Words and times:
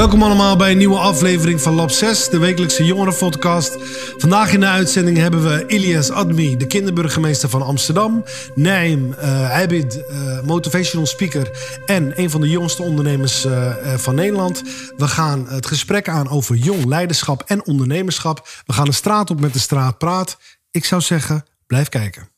Welkom 0.00 0.22
allemaal 0.22 0.56
bij 0.56 0.70
een 0.70 0.78
nieuwe 0.78 0.98
aflevering 0.98 1.60
van 1.60 1.74
Lab 1.74 1.90
6, 1.90 2.28
de 2.28 2.38
wekelijkse 2.38 2.84
jongerenpodcast. 2.84 3.76
Vandaag 4.16 4.52
in 4.52 4.60
de 4.60 4.66
uitzending 4.66 5.16
hebben 5.16 5.42
we 5.42 5.64
Ilias 5.66 6.10
Admi, 6.10 6.56
de 6.56 6.66
kinderburgemeester 6.66 7.48
van 7.48 7.62
Amsterdam. 7.62 8.24
Naim 8.54 9.14
uh, 9.18 9.58
Abid, 9.58 9.96
uh, 10.10 10.40
motivational 10.42 11.06
speaker 11.06 11.50
en 11.86 12.12
een 12.20 12.30
van 12.30 12.40
de 12.40 12.48
jongste 12.48 12.82
ondernemers 12.82 13.44
uh, 13.44 13.74
van 13.96 14.14
Nederland. 14.14 14.62
We 14.96 15.08
gaan 15.08 15.46
het 15.48 15.66
gesprek 15.66 16.08
aan 16.08 16.28
over 16.28 16.56
jong 16.56 16.84
leiderschap 16.84 17.42
en 17.46 17.66
ondernemerschap. 17.66 18.48
We 18.66 18.72
gaan 18.72 18.84
de 18.84 18.92
straat 18.92 19.30
op 19.30 19.40
met 19.40 19.52
de 19.52 19.58
straat 19.58 19.98
praat. 19.98 20.38
Ik 20.70 20.84
zou 20.84 21.00
zeggen, 21.00 21.44
blijf 21.66 21.88
kijken. 21.88 22.28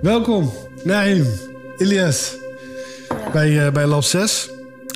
Welkom, 0.00 0.52
Naim. 0.84 1.52
Ilias, 1.78 2.36
bij, 3.32 3.66
uh, 3.66 3.72
bij 3.72 3.86
Lab 3.86 4.02
6. 4.02 4.50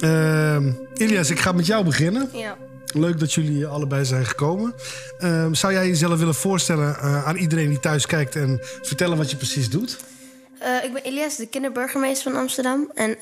Uh, 0.05 0.67
Ilias, 0.95 1.31
ik 1.31 1.39
ga 1.39 1.53
met 1.53 1.67
jou 1.67 1.85
beginnen. 1.85 2.29
Ja. 2.33 2.57
Leuk 2.87 3.19
dat 3.19 3.33
jullie 3.33 3.67
allebei 3.67 4.05
zijn 4.05 4.27
gekomen. 4.27 4.75
Uh, 5.21 5.49
zou 5.53 5.73
jij 5.73 5.87
jezelf 5.87 6.19
willen 6.19 6.35
voorstellen 6.35 6.97
uh, 6.97 7.27
aan 7.27 7.37
iedereen 7.37 7.69
die 7.69 7.81
thuis 7.81 8.07
kijkt 8.07 8.37
en 8.37 8.59
vertellen 8.83 9.17
wat 9.17 9.31
je 9.31 9.37
precies 9.37 9.71
doet? 9.71 9.99
Uh, 10.63 10.85
ik 10.85 10.93
ben 10.93 11.07
Ilias, 11.07 11.37
de 11.37 11.47
kinderburgemeester 11.47 12.33
van 12.33 12.41
Amsterdam. 12.41 12.91
En 12.95 13.17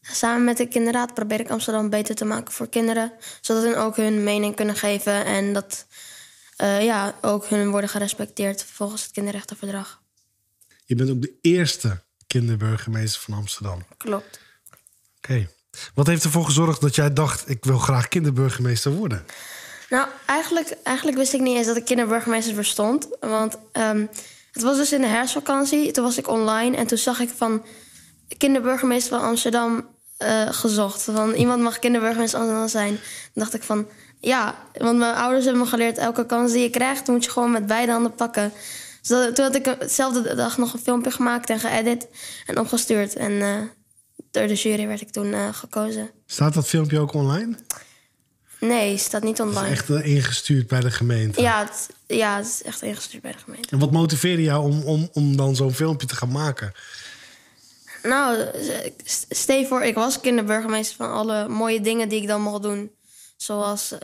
samen 0.00 0.44
met 0.44 0.56
de 0.56 0.66
kinderraad 0.66 1.14
probeer 1.14 1.40
ik 1.40 1.50
Amsterdam 1.50 1.90
beter 1.90 2.14
te 2.14 2.24
maken 2.24 2.52
voor 2.52 2.68
kinderen. 2.68 3.12
Zodat 3.40 3.62
hun 3.62 3.76
ook 3.76 3.96
hun 3.96 4.24
mening 4.24 4.56
kunnen 4.56 4.76
geven 4.76 5.24
en 5.24 5.52
dat 5.52 5.86
ja, 6.80 7.14
ook 7.20 7.46
hun 7.46 7.70
worden 7.70 7.90
gerespecteerd 7.90 8.64
volgens 8.64 9.02
het 9.02 9.12
kinderrechtenverdrag. 9.12 10.02
Je 10.84 10.94
bent 10.94 11.10
ook 11.10 11.22
de 11.22 11.34
eerste 11.40 12.04
kinderburgemeester 12.38 13.20
van 13.20 13.34
Amsterdam. 13.34 13.82
Klopt. 13.96 14.40
Oké. 14.70 15.32
Okay. 15.32 15.48
Wat 15.94 16.06
heeft 16.06 16.24
ervoor 16.24 16.44
gezorgd 16.44 16.80
dat 16.80 16.94
jij 16.94 17.12
dacht: 17.12 17.48
ik 17.48 17.64
wil 17.64 17.78
graag 17.78 18.08
kinderburgemeester 18.08 18.92
worden? 18.92 19.26
Nou, 19.88 20.08
eigenlijk, 20.26 20.76
eigenlijk 20.82 21.16
wist 21.16 21.32
ik 21.32 21.40
niet 21.40 21.56
eens 21.56 21.66
dat 21.66 21.76
ik 21.76 21.84
kinderburgemeester 21.84 22.54
bestond. 22.54 23.08
Want 23.20 23.56
um, 23.72 24.08
het 24.52 24.62
was 24.62 24.76
dus 24.76 24.92
in 24.92 25.00
de 25.00 25.06
herfstvakantie. 25.06 25.90
Toen 25.90 26.04
was 26.04 26.18
ik 26.18 26.28
online 26.28 26.76
en 26.76 26.86
toen 26.86 26.98
zag 26.98 27.20
ik 27.20 27.30
van 27.36 27.64
kinderburgemeester 28.38 29.18
van 29.18 29.28
Amsterdam 29.28 29.88
uh, 30.18 30.48
gezocht. 30.50 31.02
Van 31.02 31.32
iemand 31.32 31.62
mag 31.62 31.78
kinderburgemeester 31.78 32.38
Amsterdam 32.38 32.68
zijn. 32.68 32.94
Toen 32.94 33.42
dacht 33.42 33.54
ik 33.54 33.62
van 33.62 33.88
ja, 34.20 34.54
want 34.78 34.98
mijn 34.98 35.14
ouders 35.14 35.44
hebben 35.44 35.62
me 35.62 35.68
geleerd: 35.68 35.98
elke 35.98 36.26
kans 36.26 36.52
die 36.52 36.62
je 36.62 36.70
krijgt, 36.70 37.06
moet 37.06 37.24
je 37.24 37.30
gewoon 37.30 37.50
met 37.50 37.66
beide 37.66 37.92
handen 37.92 38.14
pakken. 38.14 38.52
Dus 39.06 39.34
toen 39.34 39.44
had 39.44 39.54
ik 39.54 39.80
dezelfde 39.80 40.34
dag 40.34 40.58
nog 40.58 40.72
een 40.72 40.78
filmpje 40.78 41.10
gemaakt 41.10 41.50
en 41.50 41.60
geëdit 41.60 42.08
en 42.46 42.58
opgestuurd. 42.58 43.14
En 43.14 43.32
uh, 43.32 43.62
door 44.30 44.46
de 44.46 44.54
jury 44.54 44.86
werd 44.86 45.00
ik 45.00 45.10
toen 45.10 45.26
uh, 45.26 45.48
gekozen. 45.52 46.10
Staat 46.26 46.54
dat 46.54 46.66
filmpje 46.66 46.98
ook 46.98 47.12
online? 47.12 47.56
Nee, 48.60 48.96
staat 48.96 49.22
niet 49.22 49.40
online. 49.40 49.60
Het 49.60 49.70
is 49.70 49.78
echt 49.78 49.88
uh, 49.88 50.14
ingestuurd 50.14 50.66
bij 50.66 50.80
de 50.80 50.90
gemeente? 50.90 51.40
Ja 51.40 51.58
het, 51.58 51.88
ja, 52.06 52.36
het 52.36 52.46
is 52.46 52.62
echt 52.62 52.82
ingestuurd 52.82 53.22
bij 53.22 53.32
de 53.32 53.38
gemeente. 53.38 53.68
En 53.70 53.78
wat 53.78 53.90
motiveerde 53.90 54.42
jou 54.42 54.64
om, 54.64 54.82
om, 54.82 55.08
om 55.12 55.36
dan 55.36 55.56
zo'n 55.56 55.74
filmpje 55.74 56.06
te 56.06 56.16
gaan 56.16 56.32
maken? 56.32 56.72
Nou, 58.02 58.44
stel 59.28 59.64
voor, 59.64 59.82
ik 59.82 59.94
was 59.94 60.20
kinderburgemeester 60.20 60.96
van 60.96 61.12
alle 61.12 61.48
mooie 61.48 61.80
dingen 61.80 62.08
die 62.08 62.20
ik 62.20 62.28
dan 62.28 62.42
mocht 62.42 62.62
doen. 62.62 62.90
Zoals 63.36 63.94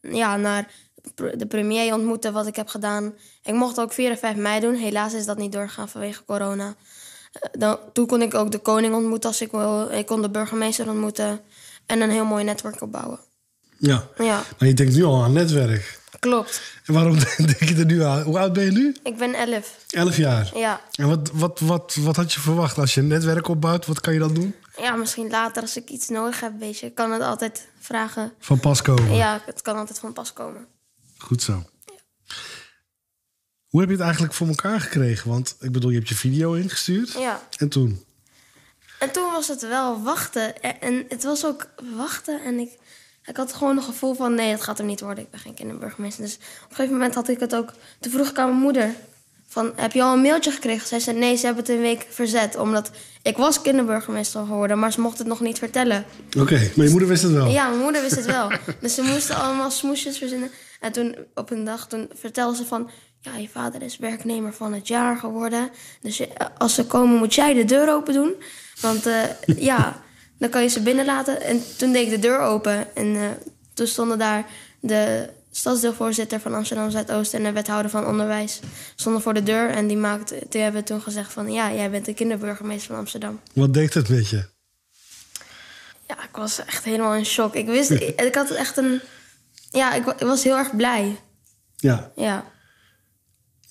ja, 0.00 0.36
naar 0.36 0.70
de 1.14 1.46
premier 1.46 1.94
ontmoeten, 1.94 2.32
wat 2.32 2.46
ik 2.46 2.56
heb 2.56 2.68
gedaan. 2.68 3.12
Ik 3.42 3.54
mocht 3.54 3.80
ook 3.80 3.92
4 3.92 4.10
en 4.10 4.18
5 4.18 4.36
mei 4.36 4.60
doen. 4.60 4.74
Helaas 4.74 5.12
is 5.12 5.24
dat 5.24 5.38
niet 5.38 5.52
doorgegaan 5.52 5.88
vanwege 5.88 6.24
corona. 6.24 6.74
Dan, 7.52 7.78
toen 7.92 8.06
kon 8.06 8.22
ik 8.22 8.34
ook 8.34 8.50
de 8.50 8.58
koning 8.58 8.94
ontmoeten 8.94 9.28
als 9.28 9.40
ik 9.40 9.50
wil. 9.50 9.90
Ik 9.90 10.06
kon 10.06 10.22
de 10.22 10.30
burgemeester 10.30 10.88
ontmoeten. 10.88 11.40
En 11.86 12.00
een 12.00 12.10
heel 12.10 12.24
mooi 12.24 12.44
netwerk 12.44 12.80
opbouwen. 12.80 13.18
Ja, 13.78 14.08
ja. 14.18 14.42
maar 14.58 14.68
je 14.68 14.74
denkt 14.74 14.94
nu 14.94 15.04
al 15.04 15.22
aan 15.22 15.32
netwerk. 15.32 16.00
Klopt. 16.18 16.62
En 16.86 16.94
waarom 16.94 17.18
denk 17.36 17.62
je 17.62 17.74
er 17.74 17.84
nu 17.84 18.02
aan? 18.02 18.22
Hoe 18.22 18.38
oud 18.38 18.52
ben 18.52 18.64
je 18.64 18.70
nu? 18.70 18.96
Ik 19.02 19.16
ben 19.16 19.34
11. 19.34 19.76
11 19.90 20.16
jaar? 20.16 20.50
Ja. 20.54 20.80
En 20.94 21.08
wat, 21.08 21.30
wat, 21.32 21.60
wat, 21.60 21.94
wat 22.00 22.16
had 22.16 22.32
je 22.32 22.40
verwacht 22.40 22.78
als 22.78 22.94
je 22.94 23.00
een 23.00 23.06
netwerk 23.06 23.48
opbouwt? 23.48 23.86
Wat 23.86 24.00
kan 24.00 24.12
je 24.12 24.18
dan 24.18 24.34
doen? 24.34 24.54
Ja, 24.76 24.96
misschien 24.96 25.30
later 25.30 25.62
als 25.62 25.76
ik 25.76 25.88
iets 25.88 26.08
nodig 26.08 26.40
heb, 26.40 26.52
weet 26.58 26.78
je. 26.78 26.86
Ik 26.86 26.94
kan 26.94 27.12
het 27.12 27.22
altijd 27.22 27.68
vragen. 27.80 28.32
Van 28.38 28.60
pas 28.60 28.82
komen? 28.82 29.14
Ja, 29.14 29.40
het 29.46 29.62
kan 29.62 29.76
altijd 29.76 29.98
van 29.98 30.12
pas 30.12 30.32
komen. 30.32 30.66
Goed 31.22 31.42
zo. 31.42 31.62
Hoe 33.68 33.80
heb 33.80 33.88
je 33.88 33.96
het 33.96 34.04
eigenlijk 34.04 34.34
voor 34.34 34.48
elkaar 34.48 34.80
gekregen? 34.80 35.30
Want 35.30 35.56
ik 35.60 35.72
bedoel, 35.72 35.90
je 35.90 35.96
hebt 35.96 36.08
je 36.08 36.14
video 36.14 36.52
ingestuurd. 36.52 37.12
Ja. 37.12 37.48
En 37.56 37.68
toen? 37.68 38.04
En 38.98 39.12
toen 39.12 39.32
was 39.32 39.48
het 39.48 39.68
wel 39.68 40.02
wachten. 40.02 40.62
En 40.80 41.04
het 41.08 41.22
was 41.22 41.46
ook 41.46 41.66
wachten. 41.96 42.44
En 42.44 42.58
ik, 42.58 42.78
ik 43.24 43.36
had 43.36 43.52
gewoon 43.52 43.76
een 43.76 43.82
gevoel 43.82 44.14
van... 44.14 44.34
nee, 44.34 44.50
het 44.50 44.62
gaat 44.62 44.78
er 44.78 44.84
niet 44.84 45.00
worden. 45.00 45.24
Ik 45.24 45.30
ben 45.30 45.40
geen 45.40 45.54
kinderburgemeester. 45.54 46.24
Dus 46.24 46.34
op 46.34 46.70
een 46.70 46.76
gegeven 46.76 46.92
moment 46.92 47.14
had 47.14 47.28
ik 47.28 47.40
het 47.40 47.54
ook... 47.54 47.72
Toen 48.00 48.12
vroeg 48.12 48.28
ik 48.28 48.38
aan 48.38 48.48
mijn 48.48 48.60
moeder... 48.60 48.94
Van, 49.48 49.72
heb 49.76 49.92
je 49.92 50.02
al 50.02 50.12
een 50.14 50.22
mailtje 50.22 50.50
gekregen? 50.50 50.86
Zij 50.88 51.00
zei, 51.00 51.18
nee, 51.18 51.36
ze 51.36 51.46
hebben 51.46 51.64
het 51.64 51.72
een 51.72 51.80
week 51.80 52.06
verzet. 52.10 52.56
Omdat 52.56 52.90
ik 53.22 53.36
was 53.36 53.62
kinderburgemeester 53.62 54.46
geworden, 54.46 54.78
maar 54.78 54.92
ze 54.92 55.00
mocht 55.00 55.18
het 55.18 55.26
nog 55.26 55.40
niet 55.40 55.58
vertellen. 55.58 56.04
Oké, 56.26 56.40
okay, 56.40 56.72
maar 56.76 56.84
je 56.84 56.90
moeder 56.90 57.08
wist 57.08 57.22
het 57.22 57.32
wel? 57.32 57.46
Ja, 57.46 57.68
mijn 57.68 57.80
moeder 57.80 58.02
wist 58.02 58.16
het 58.16 58.26
wel. 58.26 58.52
dus 58.80 58.94
ze 58.94 59.02
moesten 59.02 59.36
allemaal 59.36 59.70
smoesjes 59.70 60.18
verzinnen. 60.18 60.50
En 60.82 60.92
toen 60.92 61.16
op 61.34 61.50
een 61.50 61.64
dag 61.64 61.88
toen 61.88 62.10
vertelde 62.14 62.56
ze 62.56 62.64
van... 62.64 62.90
Ja, 63.20 63.36
je 63.36 63.48
vader 63.48 63.82
is 63.82 63.96
werknemer 63.96 64.52
van 64.52 64.72
het 64.72 64.88
jaar 64.88 65.16
geworden. 65.16 65.70
Dus 66.00 66.22
als 66.58 66.74
ze 66.74 66.86
komen 66.86 67.16
moet 67.16 67.34
jij 67.34 67.54
de 67.54 67.64
deur 67.64 67.92
open 67.92 68.14
doen. 68.14 68.34
Want 68.80 69.06
uh, 69.06 69.22
ja, 69.70 70.02
dan 70.38 70.48
kan 70.48 70.62
je 70.62 70.68
ze 70.68 70.82
binnenlaten. 70.82 71.40
En 71.42 71.62
toen 71.76 71.92
deed 71.92 72.04
ik 72.04 72.10
de 72.10 72.18
deur 72.18 72.38
open. 72.38 72.96
En 72.96 73.06
uh, 73.06 73.28
toen 73.74 73.86
stonden 73.86 74.18
daar 74.18 74.46
de 74.80 75.28
stadsdeelvoorzitter 75.50 76.40
van 76.40 76.54
Amsterdam 76.54 76.90
Zuidoost... 76.90 77.34
en 77.34 77.42
de 77.42 77.52
wethouder 77.52 77.90
van 77.90 78.06
onderwijs 78.06 78.60
stonden 78.96 79.22
voor 79.22 79.34
de 79.34 79.42
deur. 79.42 79.70
En 79.70 79.86
die 79.86 79.96
maakte, 79.96 80.38
die 80.48 80.60
hebben 80.60 80.84
toen 80.84 81.02
gezegd 81.02 81.32
van... 81.32 81.52
ja, 81.52 81.72
jij 81.72 81.90
bent 81.90 82.04
de 82.04 82.14
kinderburgemeester 82.14 82.88
van 82.88 82.98
Amsterdam. 82.98 83.40
Wat 83.52 83.74
deed 83.74 83.94
het 83.94 84.08
met 84.08 84.28
je? 84.28 84.44
Ja, 86.08 86.22
ik 86.22 86.36
was 86.36 86.64
echt 86.64 86.84
helemaal 86.84 87.14
in 87.14 87.26
shock. 87.26 87.54
Ik 87.54 87.66
wist, 87.66 87.90
ik, 87.90 88.20
ik 88.28 88.34
had 88.34 88.50
echt 88.50 88.76
een 88.76 89.00
ja, 89.72 89.94
ik, 89.94 90.06
ik, 90.06 90.26
was 90.26 90.44
heel 90.44 90.56
erg 90.56 90.76
blij. 90.76 91.20
Ja. 91.76 92.12
Ja. 92.16 92.44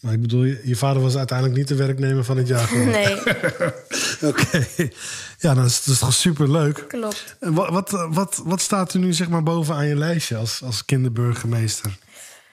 Maar 0.02 0.14
ik 0.14 0.22
bedoel, 0.22 0.44
je, 0.44 0.62
je 0.64 0.76
vader 0.76 1.02
was 1.02 1.18
uiteindelijk 1.18 1.58
niet 1.58 1.68
de 1.68 1.76
werknemer 1.76 2.24
van 2.24 2.38
het 2.38 2.48
jaar 2.48 2.68
geworden. 2.68 2.94
Nee. 3.02 3.16
Oké. 4.32 4.46
Okay. 4.46 4.94
Ja, 5.38 5.54
dat 5.54 5.66
is, 5.66 5.84
dat 5.84 5.94
is 5.94 6.00
toch 6.00 6.14
super 6.14 6.52
leuk. 6.52 6.86
Klopt. 6.88 7.36
En 7.40 7.54
wat, 7.54 7.70
wat, 7.70 8.08
wat, 8.10 8.42
wat 8.44 8.62
staat 8.62 8.94
er 8.94 9.00
nu 9.00 9.14
zeg 9.14 9.30
maar 9.30 9.44
bovenaan 9.44 9.88
je 9.88 9.96
lijstje 9.96 10.38
als, 10.38 10.62
als 10.64 10.86
kinderburgemeester? 10.86 11.98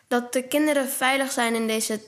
Dat 0.09 0.33
de 0.33 0.43
kinderen 0.43 0.89
veilig 0.89 1.33
zijn 1.33 1.55
in 1.55 1.67
deze 1.67 2.01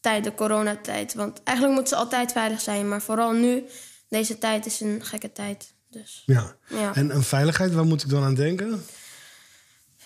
tijd, 0.00 0.24
de 0.24 0.34
coronatijd. 0.34 1.14
Want 1.14 1.42
eigenlijk 1.42 1.76
moeten 1.76 1.96
ze 1.96 2.02
altijd 2.02 2.32
veilig 2.32 2.60
zijn. 2.60 2.88
Maar 2.88 3.02
vooral 3.02 3.32
nu, 3.32 3.64
deze 4.08 4.38
tijd 4.38 4.66
is 4.66 4.80
een 4.80 5.04
gekke 5.04 5.32
tijd. 5.32 5.74
Dus, 5.90 6.22
ja. 6.26 6.56
ja. 6.68 6.94
En, 6.94 7.10
en 7.10 7.22
veiligheid, 7.22 7.72
waar 7.72 7.84
moet 7.84 8.02
ik 8.02 8.08
dan 8.08 8.22
aan 8.22 8.34
denken? 8.34 8.84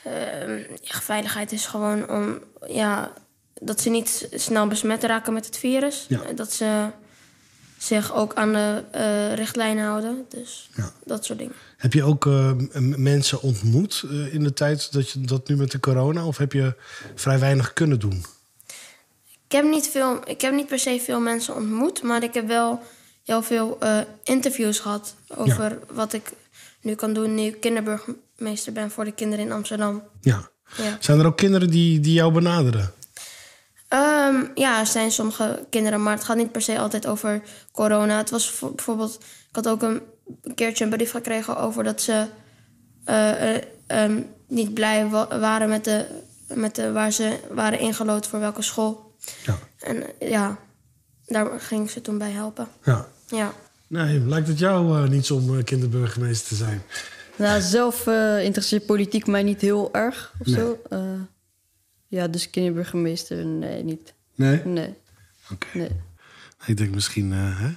Uh, 0.06 0.58
ja, 0.58 1.00
veiligheid 1.00 1.52
is 1.52 1.66
gewoon 1.66 2.10
om 2.10 2.38
ja, 2.66 3.12
dat 3.60 3.80
ze 3.80 3.90
niet 3.90 4.28
snel 4.32 4.66
besmet 4.66 5.02
raken 5.02 5.32
met 5.32 5.46
het 5.46 5.56
virus. 5.56 6.04
Ja. 6.08 6.32
Dat 6.34 6.52
ze 6.52 6.86
zich 7.78 8.14
ook 8.14 8.34
aan 8.34 8.52
de 8.52 8.84
uh, 8.94 9.34
richtlijnen 9.34 9.84
houden. 9.84 10.26
Dus 10.28 10.70
ja. 10.76 10.92
dat 11.04 11.24
soort 11.24 11.38
dingen. 11.38 11.54
Heb 11.76 11.92
je 11.92 12.04
ook 12.04 12.24
uh, 12.24 12.50
mensen 12.96 13.42
ontmoet 13.42 14.04
uh, 14.04 14.34
in 14.34 14.42
de 14.42 14.52
tijd 14.52 14.92
dat 14.92 15.10
je 15.10 15.20
dat 15.20 15.48
nu 15.48 15.56
met 15.56 15.70
de 15.70 15.80
corona? 15.80 16.26
Of 16.26 16.36
heb 16.36 16.52
je 16.52 16.74
vrij 17.14 17.38
weinig 17.38 17.72
kunnen 17.72 18.00
doen? 18.00 18.24
Ik 19.46 19.54
heb 19.54 19.64
niet, 19.64 19.88
veel, 19.88 20.20
ik 20.28 20.40
heb 20.40 20.54
niet 20.54 20.66
per 20.66 20.78
se 20.78 21.00
veel 21.04 21.20
mensen 21.20 21.54
ontmoet, 21.54 22.02
maar 22.02 22.22
ik 22.22 22.34
heb 22.34 22.46
wel 22.46 22.82
heel 23.24 23.42
veel 23.42 23.78
interviews 24.22 24.78
gehad 24.78 25.14
over 25.28 25.70
Ja. 25.70 25.94
wat 25.94 26.12
ik 26.12 26.32
nu 26.80 26.94
kan 26.94 27.12
doen 27.12 27.34
nu 27.34 27.42
ik 27.42 27.60
kinderburgemeester 28.38 28.72
ben 28.72 28.90
voor 28.90 29.04
de 29.04 29.12
kinderen 29.12 29.44
in 29.44 29.52
Amsterdam. 29.52 30.02
Ja. 30.20 30.50
Ja. 30.76 30.96
Zijn 31.00 31.18
er 31.18 31.26
ook 31.26 31.36
kinderen 31.36 31.70
die, 31.70 32.00
die 32.00 32.12
jou 32.12 32.32
benaderen? 32.32 32.92
Ehm, 33.88 34.44
ja, 34.54 34.80
er 34.80 34.86
zijn 34.86 35.10
sommige 35.10 35.66
kinderen, 35.70 36.02
maar 36.02 36.14
het 36.14 36.24
gaat 36.24 36.36
niet 36.36 36.52
per 36.52 36.62
se 36.62 36.78
altijd 36.78 37.06
over 37.06 37.42
corona. 37.72 38.16
Het 38.16 38.30
was 38.30 38.50
voor- 38.50 38.74
bijvoorbeeld, 38.74 39.14
ik 39.48 39.54
had 39.54 39.68
ook 39.68 39.82
een, 39.82 40.00
een 40.42 40.54
keertje 40.54 40.84
een 40.84 40.90
brief 40.90 41.10
gekregen 41.10 41.56
over 41.56 41.84
dat 41.84 42.00
ze 42.00 42.26
eh, 43.04 43.54
eh, 43.54 43.62
ehm, 43.86 44.20
niet 44.48 44.74
blij 44.74 45.08
wa- 45.08 45.38
waren 45.38 45.68
met 45.68 45.84
de, 45.84 46.06
met 46.54 46.74
de 46.74 46.92
waar 46.92 47.10
ze 47.12 47.38
waren 47.50 47.78
ingelood 47.78 48.26
voor 48.26 48.40
welke 48.40 48.62
school. 48.62 49.14
Ja. 49.44 49.58
En 49.78 50.20
eh, 50.20 50.30
ja, 50.30 50.58
daar 51.26 51.60
ging 51.60 51.90
ze 51.90 52.00
toen 52.00 52.18
bij 52.18 52.30
helpen. 52.30 52.68
ja. 52.84 53.06
Ja. 53.26 53.52
Nee, 53.86 54.20
lijkt 54.20 54.48
het 54.48 54.58
jou 54.58 55.08
niets 55.08 55.30
om 55.30 55.64
kinderburgemeester 55.64 56.48
te 56.48 56.54
zijn? 56.54 56.82
Nou, 57.38 57.60
zelf 57.60 58.06
eh, 58.06 58.44
interesseert 58.44 58.86
politiek 58.86 59.26
mij 59.26 59.42
niet 59.42 59.60
heel 59.60 59.94
erg 59.94 60.32
of 60.40 60.46
Nee. 60.46 60.54
zo. 60.56 60.78
Eh, 60.90 61.00
ja, 62.06 62.28
dus 62.28 62.50
kinderburgemeester, 62.50 63.46
nee, 63.46 63.82
niet. 63.84 64.14
Nee? 64.34 64.60
Nee, 64.64 64.94
Oké. 65.52 65.66
nee. 65.78 65.90
Ik 66.66 66.76
denk 66.76 66.94
misschien, 66.94 67.32
eh, 67.32 67.60
hè? 67.60 67.68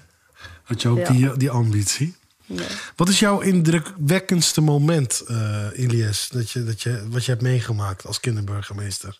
Had 0.63 0.81
je 0.81 0.87
ook 0.87 0.97
Ja. 0.97 1.11
die, 1.11 1.37
die 1.37 1.49
ambitie? 1.49 2.15
Ja. 2.45 2.63
Wat 2.95 3.09
is 3.09 3.19
jouw 3.19 3.39
indrukwekkendste 3.39 4.61
moment, 4.61 5.23
eh 5.27 5.65
Ilias, 5.75 6.29
dat 6.29 6.49
je, 6.49 6.63
dat 6.63 6.81
je, 6.81 7.07
wat 7.09 7.25
je 7.25 7.31
hebt 7.31 7.43
meegemaakt 7.43 8.05
als 8.05 8.19
kinderburgemeester? 8.19 9.19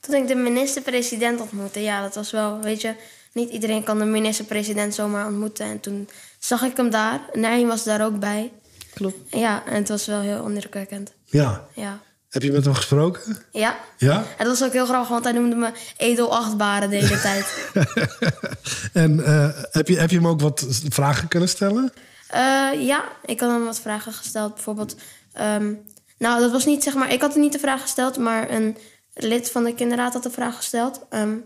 Toen 0.00 0.14
ik 0.14 0.28
de 0.28 0.34
minister-president 0.34 1.40
ontmoette, 1.40 1.80
ja, 1.80 2.02
dat 2.02 2.14
was 2.14 2.30
wel, 2.30 2.60
weet 2.60 2.80
je, 2.80 2.94
niet 3.32 3.50
iedereen 3.50 3.82
kan 3.82 3.98
de 3.98 4.04
minister-president 4.04 4.94
zomaar 4.94 5.26
ontmoeten. 5.26 5.66
En 5.66 5.80
toen 5.80 6.08
zag 6.38 6.62
ik 6.62 6.76
hem 6.76 6.90
daar. 6.90 7.20
Naim 7.32 7.68
was 7.68 7.84
daar 7.84 8.04
ook 8.04 8.18
bij. 8.18 8.52
Klopt. 8.94 9.16
Ja, 9.36 9.62
en 9.66 9.74
het 9.74 9.88
was 9.88 10.06
wel 10.06 10.20
heel 10.20 10.46
indrukwekkend. 10.46 11.12
Ja. 11.24 11.64
Ja. 11.74 12.00
Heb 12.30 12.42
je 12.42 12.52
met 12.52 12.64
hem 12.64 12.74
gesproken? 12.74 13.38
Ja. 13.52 13.78
Ja? 13.98 14.24
Het 14.36 14.46
was 14.46 14.64
ook 14.64 14.72
heel 14.72 14.86
grappig, 14.86 15.08
want 15.08 15.24
hij 15.24 15.32
noemde 15.32 15.56
me 15.56 15.72
edelachtbare 15.96 16.88
de 16.88 16.96
hele 16.96 17.20
tijd. 17.20 17.68
En 18.92 19.24
eh, 19.24 19.48
heb, 19.70 19.88
je, 19.88 19.98
heb 19.98 20.10
je 20.10 20.16
hem 20.16 20.26
ook 20.26 20.40
wat 20.40 20.66
vragen 20.88 21.28
kunnen 21.28 21.48
stellen? 21.48 21.92
Eh, 22.28 22.68
ja, 22.86 23.04
ik 23.24 23.40
had 23.40 23.50
hem 23.50 23.64
wat 23.64 23.80
vragen 23.80 24.12
gesteld. 24.12 24.54
Bijvoorbeeld, 24.54 24.96
ehm, 25.32 25.74
nou, 26.18 26.40
dat 26.40 26.50
was 26.50 26.64
niet 26.64 26.82
zeg 26.82 26.94
maar, 26.94 27.12
ik 27.12 27.20
had 27.20 27.34
niet 27.34 27.52
de 27.52 27.58
vraag 27.58 27.80
gesteld, 27.80 28.18
maar 28.18 28.50
een 28.50 28.76
lid 29.14 29.50
van 29.50 29.64
de 29.64 29.74
kinderraad 29.74 30.12
had 30.12 30.22
de 30.22 30.30
vraag 30.30 30.56
gesteld. 30.56 31.00
Ehm, 31.08 31.36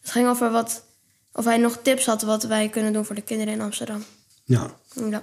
het 0.00 0.10
ging 0.10 0.28
over 0.28 0.50
wat, 0.50 0.84
of 1.32 1.44
hij 1.44 1.56
nog 1.56 1.78
tips 1.82 2.06
had 2.06 2.22
wat 2.22 2.44
wij 2.44 2.68
kunnen 2.68 2.92
doen 2.92 3.04
voor 3.04 3.14
de 3.14 3.22
kinderen 3.22 3.54
in 3.54 3.60
Amsterdam. 3.60 4.04
Ja. 4.44 4.70
Ja. 5.10 5.22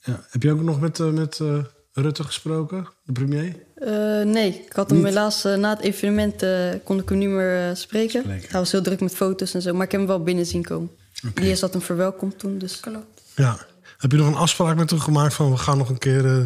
Ja. 0.00 0.26
Heb 0.30 0.42
je 0.42 0.52
ook 0.52 0.62
nog 0.62 0.80
met, 0.80 1.00
eh, 1.00 1.06
met 1.06 1.38
eh, 1.40 1.58
Rutte 1.92 2.24
gesproken, 2.24 2.88
de 3.02 3.12
premier? 3.12 3.54
Eh, 3.74 4.22
nee, 4.22 4.64
ik 4.66 4.72
had 4.72 4.90
hem 4.90 4.98
Niet? 4.98 5.08
helaas 5.08 5.42
na 5.42 5.70
het 5.70 5.80
evenement 5.80 6.42
eh, 6.42 6.70
kon 6.84 6.98
ik 6.98 7.08
hem 7.08 7.18
niet 7.18 7.28
meer 7.28 7.76
spreken. 7.76 8.22
Spreken. 8.22 8.50
Hij 8.50 8.60
was 8.60 8.72
heel 8.72 8.82
druk 8.82 9.00
met 9.00 9.14
foto's 9.14 9.54
en 9.54 9.62
zo, 9.62 9.72
maar 9.72 9.84
ik 9.84 9.90
heb 9.90 10.00
hem 10.00 10.08
wel 10.08 10.22
binnen 10.22 10.46
zien 10.46 10.62
komen. 10.62 10.90
Oké. 11.28 11.40
Elias 11.40 11.60
had 11.60 11.72
hem 11.72 11.82
verwelkomd 11.82 12.38
toen, 12.38 12.58
dus 12.58 12.80
Klopt. 12.80 13.22
Ja. 13.34 13.58
Heb 13.98 14.10
je 14.10 14.16
nog 14.16 14.26
een 14.26 14.34
afspraak 14.34 14.76
met 14.76 14.90
hem 14.90 15.00
gemaakt 15.00 15.34
van 15.34 15.50
we 15.50 15.56
gaan 15.56 15.78
nog 15.78 15.88
een 15.88 15.98
keer 15.98 16.26
eh 16.26 16.42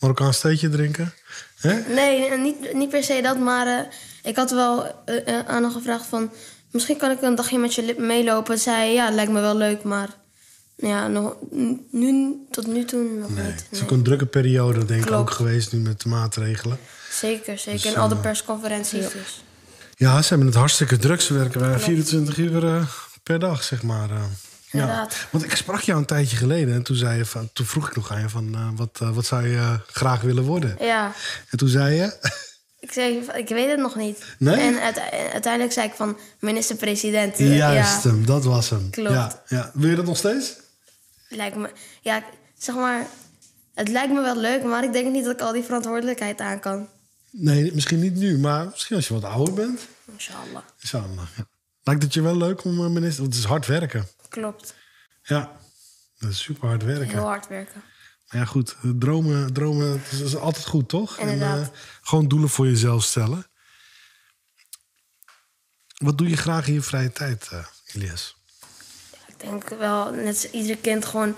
Marokkaans 0.00 0.40
theetje 0.40 0.68
drinken? 0.68 1.12
Hè? 1.60 1.94
Nee, 1.94 2.38
niet, 2.38 2.72
niet 2.72 2.88
per 2.88 3.04
se 3.04 3.20
dat, 3.22 3.38
maar 3.38 3.66
eh, 3.66 3.84
ik 4.22 4.36
had 4.36 4.50
wel 4.50 5.04
eh, 5.04 5.38
eh, 5.38 5.48
aan 5.48 5.62
hem 5.62 5.72
gevraagd 5.72 6.06
van... 6.06 6.30
Misschien 6.70 6.96
kan 6.96 7.10
ik 7.10 7.22
een 7.22 7.34
dagje 7.34 7.58
met 7.58 7.74
je 7.74 7.94
meelopen. 7.98 8.58
Zei 8.58 8.76
hij, 8.76 8.92
ja, 8.92 9.10
lijkt 9.10 9.32
me 9.32 9.40
wel 9.40 9.56
leuk, 9.56 9.82
maar... 9.82 10.08
Ja, 10.80 11.08
nog, 11.08 11.34
nu, 11.90 12.36
tot 12.50 12.66
nu 12.66 12.84
toe 12.84 13.02
nog 13.20 13.30
Nee. 13.34 13.44
niet. 13.44 13.54
Het 13.54 13.66
is 13.70 13.82
ook 13.82 13.90
een 13.90 14.02
drukke 14.02 14.26
periode, 14.26 14.84
denk 14.84 15.04
ik, 15.04 15.10
ook 15.12 15.30
geweest 15.30 15.72
nu 15.72 15.78
met 15.78 16.00
de 16.00 16.08
maatregelen. 16.08 16.78
Zeker, 17.12 17.58
zeker. 17.58 17.82
Dus, 17.82 17.94
en 17.94 18.00
al 18.00 18.08
de 18.08 18.14
eh, 18.14 18.20
persconferenties 18.20 19.12
dus. 19.12 19.44
Ja, 19.96 20.22
ze 20.22 20.28
hebben 20.28 20.46
het 20.46 20.56
hartstikke 20.56 20.96
druk. 20.96 21.20
Ze 21.20 21.34
werken 21.34 21.60
bij 21.60 21.78
24 21.78 22.36
uur 22.36 22.66
eh, 22.66 22.82
per 23.22 23.38
dag, 23.38 23.62
zeg 23.64 23.82
maar. 23.82 24.10
eh. 24.10 24.16
ja. 24.16 24.80
Inderdaad. 24.80 25.14
Want 25.30 25.44
ik 25.44 25.54
sprak 25.56 25.80
jou 25.80 25.98
een 25.98 26.04
tijdje 26.06 26.36
geleden 26.36 26.74
en 26.74 26.82
toen, 26.82 26.96
zei 26.96 27.18
je 27.18 27.24
van, 27.24 27.50
toen 27.52 27.66
vroeg 27.66 27.88
ik 27.88 27.96
nog 27.96 28.12
aan 28.12 28.20
je 28.20 28.28
van 28.28 28.76
wat, 28.76 28.98
wat 29.14 29.26
zou 29.26 29.46
je 29.48 29.78
graag 29.86 30.20
willen 30.20 30.44
worden? 30.44 30.76
Ja, 30.80 31.12
En 31.50 31.58
toen 31.58 31.68
zei 31.68 31.94
je, 31.94 32.16
ik 32.80 32.92
zei, 32.92 33.20
ik 33.34 33.48
weet 33.48 33.70
het 33.70 33.78
nog 33.80 33.96
niet. 33.96 34.24
Nee? 34.38 34.56
En 34.60 34.80
uite- 34.80 35.10
uiteindelijk 35.32 35.72
zei 35.72 35.86
ik 35.86 35.94
van 35.96 36.16
minister-president. 36.38 37.38
juist 37.38 38.02
Ja, 38.04 38.10
hem, 38.10 38.26
dat 38.26 38.44
was 38.44 38.70
hem. 38.70 38.90
Klopt. 38.90 39.10
Ja, 39.10 39.42
ja. 39.48 39.70
Wil 39.74 39.90
je 39.90 39.96
dat 39.96 40.04
nog 40.04 40.16
steeds? 40.16 40.52
Lijkt 41.36 41.56
me, 41.56 41.70
ja, 42.00 42.24
zeg 42.58 42.74
maar, 42.74 43.06
het 43.74 43.88
lijkt 43.88 44.12
me 44.12 44.20
wel 44.20 44.36
leuk, 44.36 44.62
maar 44.64 44.84
ik 44.84 44.92
denk 44.92 45.12
niet 45.12 45.24
dat 45.24 45.32
ik 45.34 45.40
al 45.40 45.52
die 45.52 45.62
verantwoordelijkheid 45.62 46.40
aan 46.40 46.60
kan. 46.60 46.88
Nee, 47.30 47.72
misschien 47.74 48.00
niet 48.00 48.14
nu, 48.14 48.38
maar 48.38 48.66
misschien 48.66 48.96
als 48.96 49.08
je 49.08 49.14
wat 49.14 49.24
ouder 49.24 49.54
bent. 49.54 49.80
Inshallah. 50.12 50.62
Inshallah, 50.80 51.26
ja. 51.36 51.46
Lijkt 51.82 52.02
het 52.02 52.14
je 52.14 52.22
wel 52.22 52.36
leuk 52.36 52.64
om 52.64 52.84
eh, 52.84 52.90
minister... 52.90 53.22
Want 53.22 53.34
het 53.34 53.42
is 53.44 53.48
hard 53.50 53.66
werken. 53.66 54.08
Klopt. 54.28 54.74
Ja, 55.22 55.56
dat 56.18 56.30
is 56.30 56.42
super 56.42 56.68
hard 56.68 56.82
werken. 56.84 57.08
Heel 57.08 57.22
hard 57.26 57.48
werken. 57.48 57.82
Maar 58.28 58.40
ja, 58.40 58.44
goed. 58.46 58.76
eh, 58.82 58.90
Dromen, 58.98 59.52
dromen 59.52 59.90
het 60.00 60.12
is, 60.12 60.20
is 60.20 60.36
altijd 60.36 60.66
goed, 60.66 60.88
toch? 60.88 61.18
Inderdaad. 61.18 61.56
En, 61.56 61.62
eh, 61.62 61.78
gewoon 62.02 62.28
doelen 62.28 62.48
voor 62.48 62.66
jezelf 62.66 63.04
stellen. 63.04 63.46
Wat 65.96 66.18
doe 66.18 66.28
je 66.28 66.36
graag 66.36 66.66
in 66.68 66.74
je 66.74 66.82
vrije 66.82 67.12
tijd, 67.12 67.48
Elias? 67.94 68.36
Ik 69.40 69.48
denk 69.48 69.68
wel, 69.68 70.10
net 70.10 70.26
als 70.26 70.50
ieder 70.50 70.76
kind, 70.76 71.04
gewoon 71.04 71.36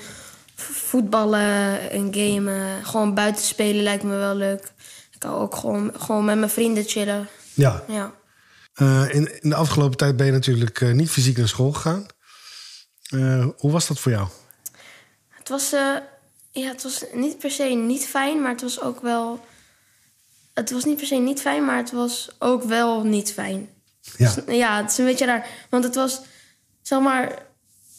voetballen 0.55 1.91
en 1.91 2.15
gamen. 2.15 2.85
Gewoon 2.85 3.15
buiten 3.15 3.45
spelen 3.45 3.83
lijkt 3.83 4.03
me 4.03 4.17
wel 4.17 4.35
leuk. 4.35 4.73
Ik 5.13 5.23
hou 5.23 5.41
ook 5.41 5.55
gewoon, 5.57 5.93
gewoon 5.99 6.25
met 6.25 6.39
mijn 6.39 6.51
vrienden 6.51 6.85
chillen. 6.85 7.29
Ja. 7.55 7.85
Ja. 7.89 8.15
Eh, 8.75 9.15
in, 9.15 9.43
in 9.43 9.49
de 9.49 9.55
afgelopen 9.55 9.97
tijd 9.97 10.17
ben 10.17 10.27
je 10.27 10.33
natuurlijk 10.33 10.81
eh, 10.81 10.93
niet 10.93 11.11
fysiek 11.11 11.37
naar 11.37 11.49
school 11.49 11.73
gegaan. 11.73 12.07
Eh, 13.09 13.47
hoe 13.57 13.73
was 13.73 13.87
dat 13.87 13.99
voor 13.99 14.13
jou? 14.13 14.29
Het 15.29 15.49
was, 15.49 15.71
ja, 16.51 16.69
het 16.69 16.83
was 16.83 17.05
niet 17.13 17.39
per 17.39 17.51
se 17.51 17.65
niet 17.65 18.07
fijn, 18.07 18.41
maar 18.41 18.51
het 18.51 18.63
was 18.63 18.81
ook 18.81 19.01
wel... 19.01 19.45
Het 20.55 20.71
was 20.71 20.85
niet 20.85 20.97
per 20.97 21.07
se 21.07 21.15
niet 21.15 21.41
fijn, 21.41 21.65
maar 21.65 21.77
het 21.77 21.93
was 21.93 22.31
ook 22.39 22.63
wel 22.63 23.05
niet 23.05 23.33
fijn. 23.33 23.69
Ja. 24.17 24.35
Ja, 24.47 24.77
het 24.77 24.91
is 24.91 24.99
een 24.99 25.05
beetje 25.05 25.27
raar. 25.27 25.47
Want 25.71 25.85
het 25.85 25.95
was, 25.95 26.21
zeg 26.83 27.01
maar... 27.01 27.51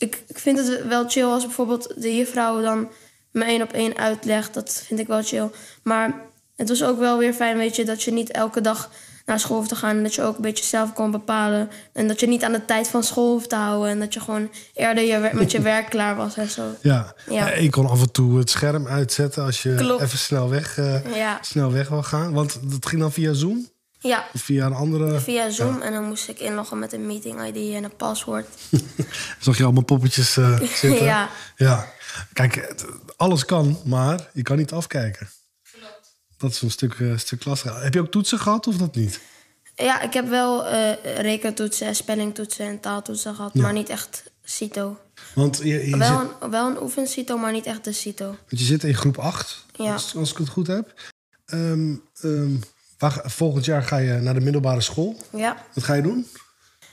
Ik, 0.04 0.24
ik 0.28 0.40
vind 0.40 0.58
het 0.58 0.88
wel 0.88 1.10
chill 1.10 1.24
als 1.26 1.44
bijvoorbeeld 1.46 1.94
de 2.02 2.16
juffrouw 2.16 2.62
dan 2.62 2.90
me 3.32 3.44
één 3.46 3.62
op 3.62 3.74
één 3.74 3.98
uitlegt. 3.98 4.54
Dat 4.54 4.84
vind 4.88 5.00
ik 5.00 5.08
wel 5.08 5.24
chill. 5.24 5.50
Maar 5.84 6.14
het 6.56 6.70
was 6.70 6.84
ook 6.84 7.00
wel 7.00 7.18
weer 7.18 7.34
fijn, 7.34 7.58
weet 7.58 7.76
je, 7.76 7.86
dat 7.86 8.04
je 8.04 8.12
niet 8.12 8.32
elke 8.32 8.62
dag 8.62 8.90
naar 9.26 9.40
school 9.40 9.58
hoeft 9.58 9.70
te 9.70 9.76
gaan. 9.76 9.98
En 9.98 10.04
dat 10.04 10.14
je 10.16 10.22
ook 10.22 10.36
een 10.36 10.42
beetje 10.42 10.64
zelf 10.66 10.94
kon 10.94 11.12
bepalen. 11.12 11.70
En 11.94 12.08
dat 12.08 12.20
je 12.20 12.28
niet 12.28 12.44
aan 12.44 12.52
de 12.52 12.66
tijd 12.66 12.88
van 12.88 13.04
school 13.04 13.32
hoeft 13.32 13.50
te 13.50 13.56
houden. 13.56 13.90
En 13.90 14.00
dat 14.00 14.14
je 14.14 14.20
gewoon 14.20 14.50
eerder 14.74 15.04
je, 15.04 15.30
met 15.34 15.52
je 15.52 15.62
werk 15.62 15.90
klaar 15.96 16.16
was 16.16 16.38
en 16.38 16.50
zo. 16.50 16.64
Ja. 16.82 17.14
Ja. 17.30 17.52
Ik 17.52 17.72
kon 17.72 17.88
af 17.88 18.02
en 18.02 18.12
toe 18.12 18.38
het 18.38 18.50
scherm 18.50 18.88
uitzetten 18.88 19.44
als 19.44 19.64
je 19.64 19.76
Klopt. 19.76 20.02
even 20.02 20.18
snel 20.18 20.50
weg, 20.50 20.78
eh, 20.78 21.16
Ja. 21.16 21.38
snel 21.42 21.72
weg 21.72 21.88
wil 21.90 22.04
gaan. 22.04 22.34
Want 22.34 22.60
dat 22.72 22.86
ging 22.86 23.02
dan 23.02 23.12
via 23.12 23.34
Zoom 23.34 23.68
Ja, 24.04 24.28
of 24.34 24.42
via 24.42 24.66
een 24.66 24.74
andere... 24.74 25.20
via 25.20 25.50
Zoom. 25.50 25.82
En 25.82 25.92
dan 25.92 26.04
moest 26.04 26.28
ik 26.30 26.40
inloggen 26.40 26.80
met 26.80 26.94
een 26.94 27.06
meeting 27.06 27.46
ID 27.46 27.74
en 27.76 27.84
een 27.84 27.96
paswoord. 27.96 28.48
Zag 29.40 29.58
je 29.58 29.64
allemaal 29.64 29.84
poppetjes 29.84 30.38
eh, 30.38 30.60
zitten? 30.82 31.04
Ja. 31.04 31.30
ja. 31.56 31.88
Kijk, 32.34 32.76
alles 33.18 33.46
kan, 33.46 33.80
maar 33.86 34.30
je 34.34 34.42
kan 34.42 34.58
niet 34.58 34.72
afkijken. 34.72 35.30
Dat 36.38 36.52
is 36.52 36.62
een 36.62 36.72
stuk, 36.72 36.94
eh, 37.00 37.18
stuk 37.18 37.46
lastiger. 37.46 37.84
Heb 37.84 37.94
je 37.94 38.00
ook 38.00 38.12
toetsen 38.12 38.40
gehad 38.40 38.68
of 38.68 38.78
dat 38.78 38.96
niet? 38.96 39.20
Ja, 39.76 40.02
ik 40.02 40.14
heb 40.14 40.28
wel 40.30 40.66
eh 40.66 41.18
rekentoetsen, 41.22 41.96
spellingtoetsen 41.96 42.66
en 42.66 42.80
taaltoetsen 42.80 43.36
gehad. 43.36 43.54
Maar 43.54 43.74
niet 43.74 43.90
echt 43.90 44.24
CITO. 44.44 44.98
Want 45.36 45.58
je, 45.58 45.66
je, 45.68 45.80
zit, 45.86 45.98
Wel 45.98 46.20
een, 46.42 46.50
wel 46.50 46.68
een 46.70 46.82
oefencito, 46.82 47.38
maar 47.38 47.52
niet 47.52 47.66
echt 47.66 47.84
de 47.84 47.92
CITO. 47.92 48.26
want 48.26 48.38
je 48.60 48.66
zit 48.66 48.84
in 48.84 48.96
groep 48.96 49.18
8, 49.18 49.66
Ja. 49.76 49.94
als, 49.94 50.16
als 50.16 50.32
ik 50.32 50.38
het 50.38 50.50
goed 50.50 50.68
heb. 50.68 50.94
Ehm, 51.46 51.96
ehm, 52.22 52.56
waar 53.04 53.22
volgend 53.24 53.66
jaar 53.66 53.84
ga 53.84 53.98
je 53.98 54.14
naar 54.14 54.34
de 54.34 54.40
middelbare 54.40 54.82
school. 54.82 55.18
Ja, 55.32 55.58
Wat 55.74 55.84
ga 55.84 55.94
je 55.94 56.02
doen? 56.02 56.28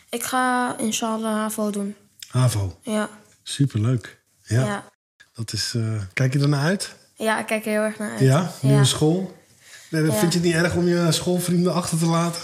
ik 0.08 0.22
ga 0.22 0.76
inshallah 0.78 1.34
HAVO 1.34 1.70
doen. 1.70 1.96
HAVO. 2.28 2.78
Ja, 2.82 3.08
Superleuk. 3.42 4.20
Ja, 4.42 4.60
ja. 4.60 4.66
ja. 4.66 4.84
Dat 5.34 5.52
is, 5.52 5.74
eh, 5.76 6.02
kijk 6.12 6.32
je 6.32 6.38
er 6.38 6.48
naar 6.48 6.64
uit? 6.64 6.94
ik 7.16 7.46
kijk 7.46 7.64
er 7.64 7.70
heel 7.70 7.80
erg 7.80 7.98
naar 7.98 8.10
uit. 8.10 8.20
Ja, 8.20 8.52
nieuwe 8.60 8.78
ja. 8.78 8.84
school. 8.84 9.36
Nee, 9.90 10.02
Ja. 10.02 10.12
Vind 10.12 10.32
je 10.32 10.38
het 10.38 10.46
niet 10.46 10.56
erg 10.56 10.74
om 10.74 10.88
je 10.88 11.12
schoolvrienden 11.12 11.74
achter 11.74 11.98
te 11.98 12.06
laten? 12.06 12.42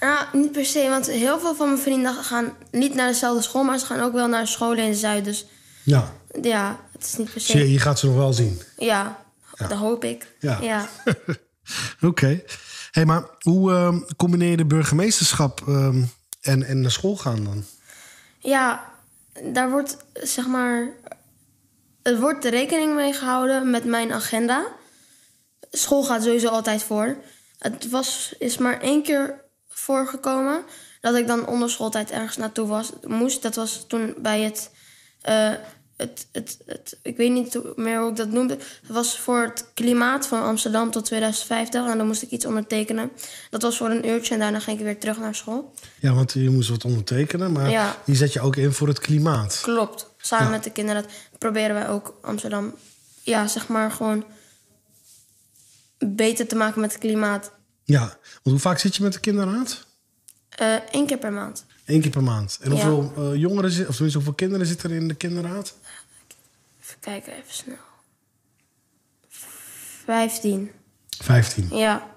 Nou, 0.00 0.24
niet 0.32 0.52
per 0.52 0.64
se, 0.64 0.88
want 0.88 1.06
heel 1.06 1.40
veel 1.40 1.54
van 1.54 1.68
mijn 1.68 1.80
vrienden 1.80 2.14
gaan 2.14 2.52
niet 2.70 2.94
naar 2.94 3.08
dezelfde 3.08 3.42
school, 3.42 3.62
maar 3.64 3.78
ze 3.78 3.86
gaan 3.86 4.00
ook 4.00 4.12
wel 4.12 4.28
naar 4.28 4.46
scholen 4.46 4.84
in 4.84 4.94
Zuid. 4.94 5.24
Dus 5.24 5.46
Ja, 5.82 6.12
ja, 6.42 6.80
het 6.92 7.04
is 7.04 7.16
niet 7.16 7.26
per 7.26 7.34
dus 7.34 7.46
se. 7.46 7.58
je, 7.58 7.72
je 7.72 7.78
gaat 7.78 7.98
ze 7.98 8.06
nog 8.06 8.16
wel 8.16 8.32
zien. 8.32 8.62
Ja, 8.76 9.18
dat 9.56 9.72
hoop 9.72 10.04
ik. 10.04 10.34
Ja. 10.40 10.58
ja. 10.60 10.88
Oké. 12.10 12.42
Hey, 12.90 13.04
maar 13.04 13.24
hoe 13.40 13.72
ehm, 13.72 13.98
combineer 14.16 14.50
je 14.50 14.56
de 14.56 14.64
burgemeesterschap 14.66 15.62
ehm, 15.68 16.02
en, 16.40 16.62
en 16.62 16.80
naar 16.80 16.90
school 16.90 17.16
gaan 17.16 17.44
dan? 17.44 17.64
Ja, 18.38 18.84
daar 19.52 19.70
wordt 19.70 19.96
zeg 20.12 20.46
maar. 20.46 20.88
Er 22.02 22.20
wordt 22.20 22.44
rekening 22.44 22.94
mee 22.94 23.12
gehouden 23.12 23.70
met 23.70 23.84
mijn 23.84 24.12
agenda. 24.12 24.66
School 25.70 26.04
gaat 26.04 26.22
sowieso 26.22 26.48
altijd 26.48 26.82
voor. 26.82 27.16
Het 27.58 27.90
was, 27.90 28.34
is 28.38 28.58
maar 28.58 28.80
één 28.80 29.02
keer 29.02 29.44
voorgekomen 29.68 30.62
dat 31.00 31.14
ik 31.14 31.26
dan 31.26 31.46
onder 31.46 31.70
schooltijd 31.70 32.10
ergens 32.10 32.36
naartoe 32.36 32.66
was, 32.66 32.92
moest. 33.02 33.42
Dat 33.42 33.54
was 33.54 33.84
toen 33.88 34.14
bij 34.18 34.40
het. 34.42 34.70
eh, 35.20 35.52
het, 35.98 36.26
het, 36.32 36.58
het, 36.66 36.98
ik 37.02 37.16
weet 37.16 37.32
niet 37.32 37.58
meer 37.76 38.00
hoe 38.00 38.10
ik 38.10 38.16
dat 38.16 38.30
noemde. 38.30 38.54
Het 38.54 38.90
was 38.90 39.18
voor 39.18 39.42
het 39.42 39.64
klimaat 39.74 40.26
van 40.26 40.42
Amsterdam 40.42 40.90
tot 40.90 41.04
2050. 41.04 41.86
En 41.86 41.98
dan 41.98 42.06
moest 42.06 42.22
ik 42.22 42.30
iets 42.30 42.44
ondertekenen. 42.46 43.10
Dat 43.50 43.62
was 43.62 43.76
voor 43.76 43.90
een 43.90 44.06
uurtje 44.08 44.34
en 44.34 44.40
daarna 44.40 44.60
ging 44.60 44.78
ik 44.78 44.84
weer 44.84 44.98
terug 44.98 45.18
naar 45.18 45.34
school. 45.34 45.74
Ja, 46.00 46.12
want 46.12 46.32
je 46.32 46.50
moest 46.50 46.68
wat 46.68 46.84
ondertekenen, 46.84 47.52
maar 47.52 47.70
Ja. 47.70 47.96
je 48.04 48.14
zet 48.14 48.32
je 48.32 48.40
ook 48.40 48.56
in 48.56 48.72
voor 48.72 48.88
het 48.88 48.98
klimaat. 48.98 49.60
Klopt. 49.62 50.10
Samen 50.18 50.44
Ja. 50.46 50.50
met 50.50 50.64
de 50.64 50.70
kinderen 50.70 51.04
proberen 51.38 51.74
wij 51.74 51.88
ook 51.88 52.18
Amsterdam, 52.22 52.74
ja, 53.22 53.46
zeg 53.46 53.68
maar 53.68 53.90
gewoon 53.92 54.24
beter 55.98 56.46
te 56.46 56.56
maken 56.56 56.80
met 56.80 56.92
het 56.92 57.00
klimaat. 57.00 57.50
Ja, 57.84 58.00
want 58.00 58.18
hoe 58.42 58.58
vaak 58.58 58.78
zit 58.78 58.96
je 58.96 59.02
met 59.02 59.12
de 59.12 59.20
kinderraad? 59.20 59.86
Eén 60.58 60.80
Eh, 60.90 61.06
keer 61.06 61.18
per 61.18 61.32
maand. 61.32 61.64
Eén 61.88 62.00
keer 62.00 62.10
per 62.10 62.22
maand. 62.22 62.58
En 62.60 62.74
Ja. 62.74 62.76
hoeveel 62.90 63.12
eh, 63.32 63.40
jongeren, 63.40 63.70
zi- 63.70 63.80
of 63.80 63.86
tenminste 63.88 64.16
hoeveel 64.16 64.32
kinderen 64.36 64.66
zitten 64.66 64.90
er 64.90 64.96
in 64.96 65.08
de 65.08 65.14
kinderraad? 65.14 65.74
Even 66.82 66.96
kijken, 67.00 67.32
even 67.32 67.44
snel. 67.54 67.76
15. 70.04 70.70
15. 71.08 71.68
Ja, 71.70 72.08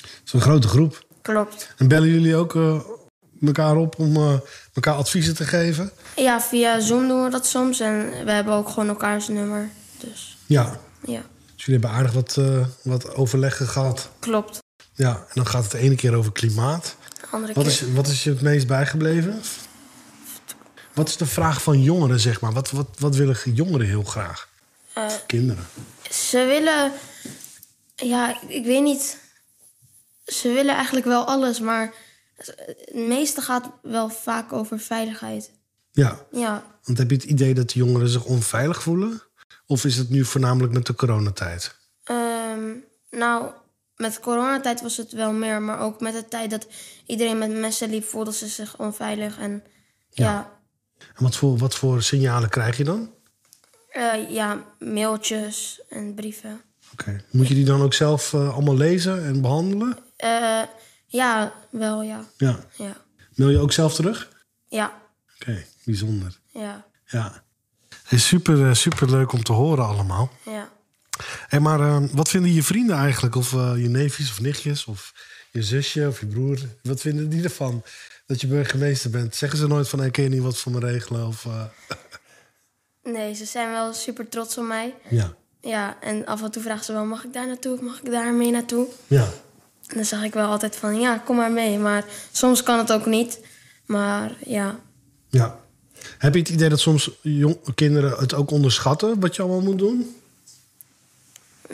Dat 0.00 0.10
is 0.24 0.32
een 0.32 0.40
grote 0.40 0.68
groep. 0.68 1.04
klopt. 1.22 1.74
En 1.76 1.88
bellen 1.88 2.08
jullie 2.08 2.36
ook 2.36 2.54
eh, 2.54 2.80
elkaar 3.42 3.76
op 3.76 3.98
om 3.98 4.16
eh, 4.16 4.34
elkaar 4.74 4.94
adviezen 4.94 5.34
te 5.34 5.44
geven? 5.44 5.90
Ja, 6.16 6.40
via 6.40 6.80
Zoom 6.80 7.08
doen 7.08 7.24
we 7.24 7.30
dat 7.30 7.46
soms. 7.46 7.80
En 7.80 8.24
we 8.24 8.30
hebben 8.30 8.54
ook 8.54 8.68
gewoon 8.68 8.88
elkaars 8.88 9.28
nummer. 9.28 9.68
Dus 9.98 10.36
Ja. 10.46 10.80
ja, 11.04 11.22
Dus 11.54 11.64
jullie 11.64 11.80
hebben 11.80 11.90
aardig 11.90 12.12
wat, 12.12 12.38
wat 12.82 13.14
overleggen 13.14 13.66
gehad. 13.68 14.08
klopt. 14.18 14.58
Ja, 14.96 15.16
en 15.16 15.24
dan 15.34 15.46
gaat 15.46 15.62
het 15.62 15.70
de 15.72 15.78
ene 15.78 15.94
keer 15.94 16.14
over 16.14 16.32
klimaat. 16.32 16.96
Andere 17.34 17.52
Wat 17.52 17.64
keer. 17.64 17.72
is, 17.72 17.92
wat 17.92 18.06
is 18.06 18.24
je 18.24 18.30
het 18.30 18.40
meest 18.40 18.66
bijgebleven? 18.66 19.40
Wat 20.92 21.08
is 21.08 21.16
de 21.16 21.26
vraag 21.26 21.62
van 21.62 21.82
jongeren, 21.82 22.20
zeg 22.20 22.40
maar? 22.40 22.52
Wat, 22.52 22.70
wat, 22.70 22.88
wat 22.98 23.16
willen 23.16 23.36
jongeren 23.54 23.86
heel 23.86 24.02
graag? 24.02 24.48
Eh, 24.94 25.06
Kinderen. 25.26 25.66
ze 26.10 26.38
willen... 26.38 26.92
Ja, 27.96 28.30
ik, 28.30 28.50
ik 28.50 28.64
weet 28.64 28.82
niet... 28.82 29.18
Ze 30.26 30.48
willen 30.52 30.74
eigenlijk 30.74 31.06
wel 31.06 31.24
alles, 31.24 31.60
maar... 31.60 31.92
Het 32.36 32.94
meeste 32.94 33.40
gaat 33.40 33.70
wel 33.82 34.08
vaak 34.08 34.52
over 34.52 34.78
veiligheid. 34.78 35.50
Ja, 35.92 36.18
Ja, 36.30 36.64
want 36.84 36.98
heb 36.98 37.10
je 37.10 37.16
het 37.16 37.24
idee 37.24 37.54
dat 37.54 37.70
de 37.70 37.78
jongeren 37.78 38.08
zich 38.08 38.24
onveilig 38.24 38.82
voelen? 38.82 39.22
Of 39.66 39.84
is 39.84 39.96
het 39.96 40.10
nu 40.10 40.24
voornamelijk 40.24 40.72
met 40.72 40.86
de 40.86 40.94
coronatijd? 40.94 41.74
Ehm, 42.04 42.70
nou, 43.10 43.50
met 43.96 44.20
coronatijd 44.20 44.80
was 44.80 44.96
het 44.96 45.12
wel 45.12 45.32
meer, 45.32 45.62
maar 45.62 45.80
ook 45.80 46.00
met 46.00 46.12
de 46.12 46.24
tijd 46.28 46.50
dat 46.50 46.66
iedereen 47.06 47.38
met 47.38 47.50
messen 47.50 47.90
liep, 47.90 48.04
voelden 48.04 48.34
ze 48.34 48.46
zich 48.48 48.78
onveilig. 48.78 49.38
En 49.38 49.62
ja, 50.10 50.50
En 50.98 51.22
wat 51.22 51.36
voor, 51.36 51.56
wat 51.58 51.74
voor 51.74 52.02
signalen 52.02 52.48
krijg 52.48 52.76
je 52.76 52.84
dan? 52.84 53.12
ja, 53.92 54.12
ja 54.14 54.64
mailtjes 54.78 55.80
en 55.88 56.14
brieven. 56.14 56.60
Oké. 56.92 57.24
Moet 57.30 57.48
je 57.48 57.54
die 57.54 57.64
dan 57.64 57.82
ook 57.82 57.94
zelf 57.94 58.32
eh, 58.34 58.54
allemaal 58.54 58.76
lezen 58.76 59.24
en 59.24 59.40
behandelen? 59.40 59.98
Eh, 60.16 60.62
ja, 61.06 61.52
wel, 61.70 62.02
ja. 62.02 62.24
Ja. 62.36 62.58
Ja, 62.76 62.96
Mail 63.34 63.50
je 63.50 63.58
ook 63.58 63.72
zelf 63.72 63.94
terug? 63.94 64.30
ja, 64.68 65.02
Oké, 65.40 65.64
bijzonder. 65.84 66.40
ja, 66.52 66.86
Ja. 67.06 67.42
Het 68.02 68.12
is 68.12 68.26
super, 68.26 68.68
eh, 68.68 68.74
super 68.74 69.10
leuk 69.10 69.32
om 69.32 69.42
te 69.42 69.52
horen 69.52 69.84
allemaal. 69.86 70.30
ja. 70.44 70.68
Hey, 71.48 71.60
maar 71.60 71.80
eh, 71.80 72.02
wat 72.12 72.28
vinden 72.28 72.52
je 72.52 72.62
vrienden 72.62 72.96
eigenlijk? 72.96 73.34
Of 73.34 73.52
eh, 73.52 73.72
je 73.76 73.88
neefjes 73.88 74.30
of 74.30 74.40
nichtjes? 74.40 74.84
Of 74.84 75.12
je 75.52 75.62
zusje 75.62 76.08
of 76.08 76.20
je 76.20 76.26
broer? 76.26 76.58
Wat 76.82 77.00
vinden 77.00 77.28
die 77.28 77.42
ervan 77.42 77.82
dat 78.26 78.40
je 78.40 78.46
burgemeester 78.46 79.10
bent? 79.10 79.36
Zeggen 79.36 79.58
ze 79.58 79.66
nooit 79.66 79.88
van, 79.88 79.98
hey, 79.98 80.10
kun 80.10 80.22
je 80.22 80.28
niet 80.28 80.42
wat 80.42 80.58
voor 80.58 80.72
me 80.72 80.78
regelen? 80.78 81.26
Of, 81.26 81.44
eh, 81.44 81.62
Nee, 83.12 83.34
ze 83.34 83.44
zijn 83.44 83.70
wel 83.70 83.92
super 83.92 84.28
trots 84.28 84.58
op 84.58 84.64
mij. 84.66 84.94
ja. 85.08 85.34
Ja, 85.60 85.96
en 86.00 86.26
af 86.26 86.42
en 86.42 86.50
toe 86.50 86.62
vragen 86.62 86.84
ze 86.84 86.92
wel, 86.92 87.04
mag 87.04 87.24
ik 87.24 87.32
daar 87.32 87.46
naartoe 87.46 87.72
of 87.74 87.80
mag 87.80 88.00
ik 88.02 88.10
daar 88.10 88.32
mee 88.32 88.50
naartoe? 88.50 88.86
Ja. 89.06 89.22
En 89.86 89.96
dan 89.96 90.04
zeg 90.04 90.22
ik 90.22 90.32
wel 90.32 90.48
altijd 90.50 90.76
van, 90.76 91.00
ja, 91.00 91.18
kom 91.18 91.36
maar 91.36 91.52
mee. 91.52 91.78
Maar 91.78 92.04
soms 92.32 92.62
kan 92.62 92.78
het 92.78 92.92
ook 92.92 93.06
niet. 93.06 93.40
Maar 93.86 94.32
ja, 94.46 94.78
ja. 95.28 95.60
Heb 96.18 96.32
je 96.34 96.38
het 96.40 96.48
idee 96.48 96.68
dat 96.68 96.80
soms 96.80 97.10
jong, 97.22 97.74
kinderen 97.74 98.18
het 98.18 98.34
ook 98.34 98.50
onderschatten 98.50 99.20
wat 99.20 99.36
je 99.36 99.42
allemaal 99.42 99.60
moet 99.60 99.78
doen? 99.78 100.16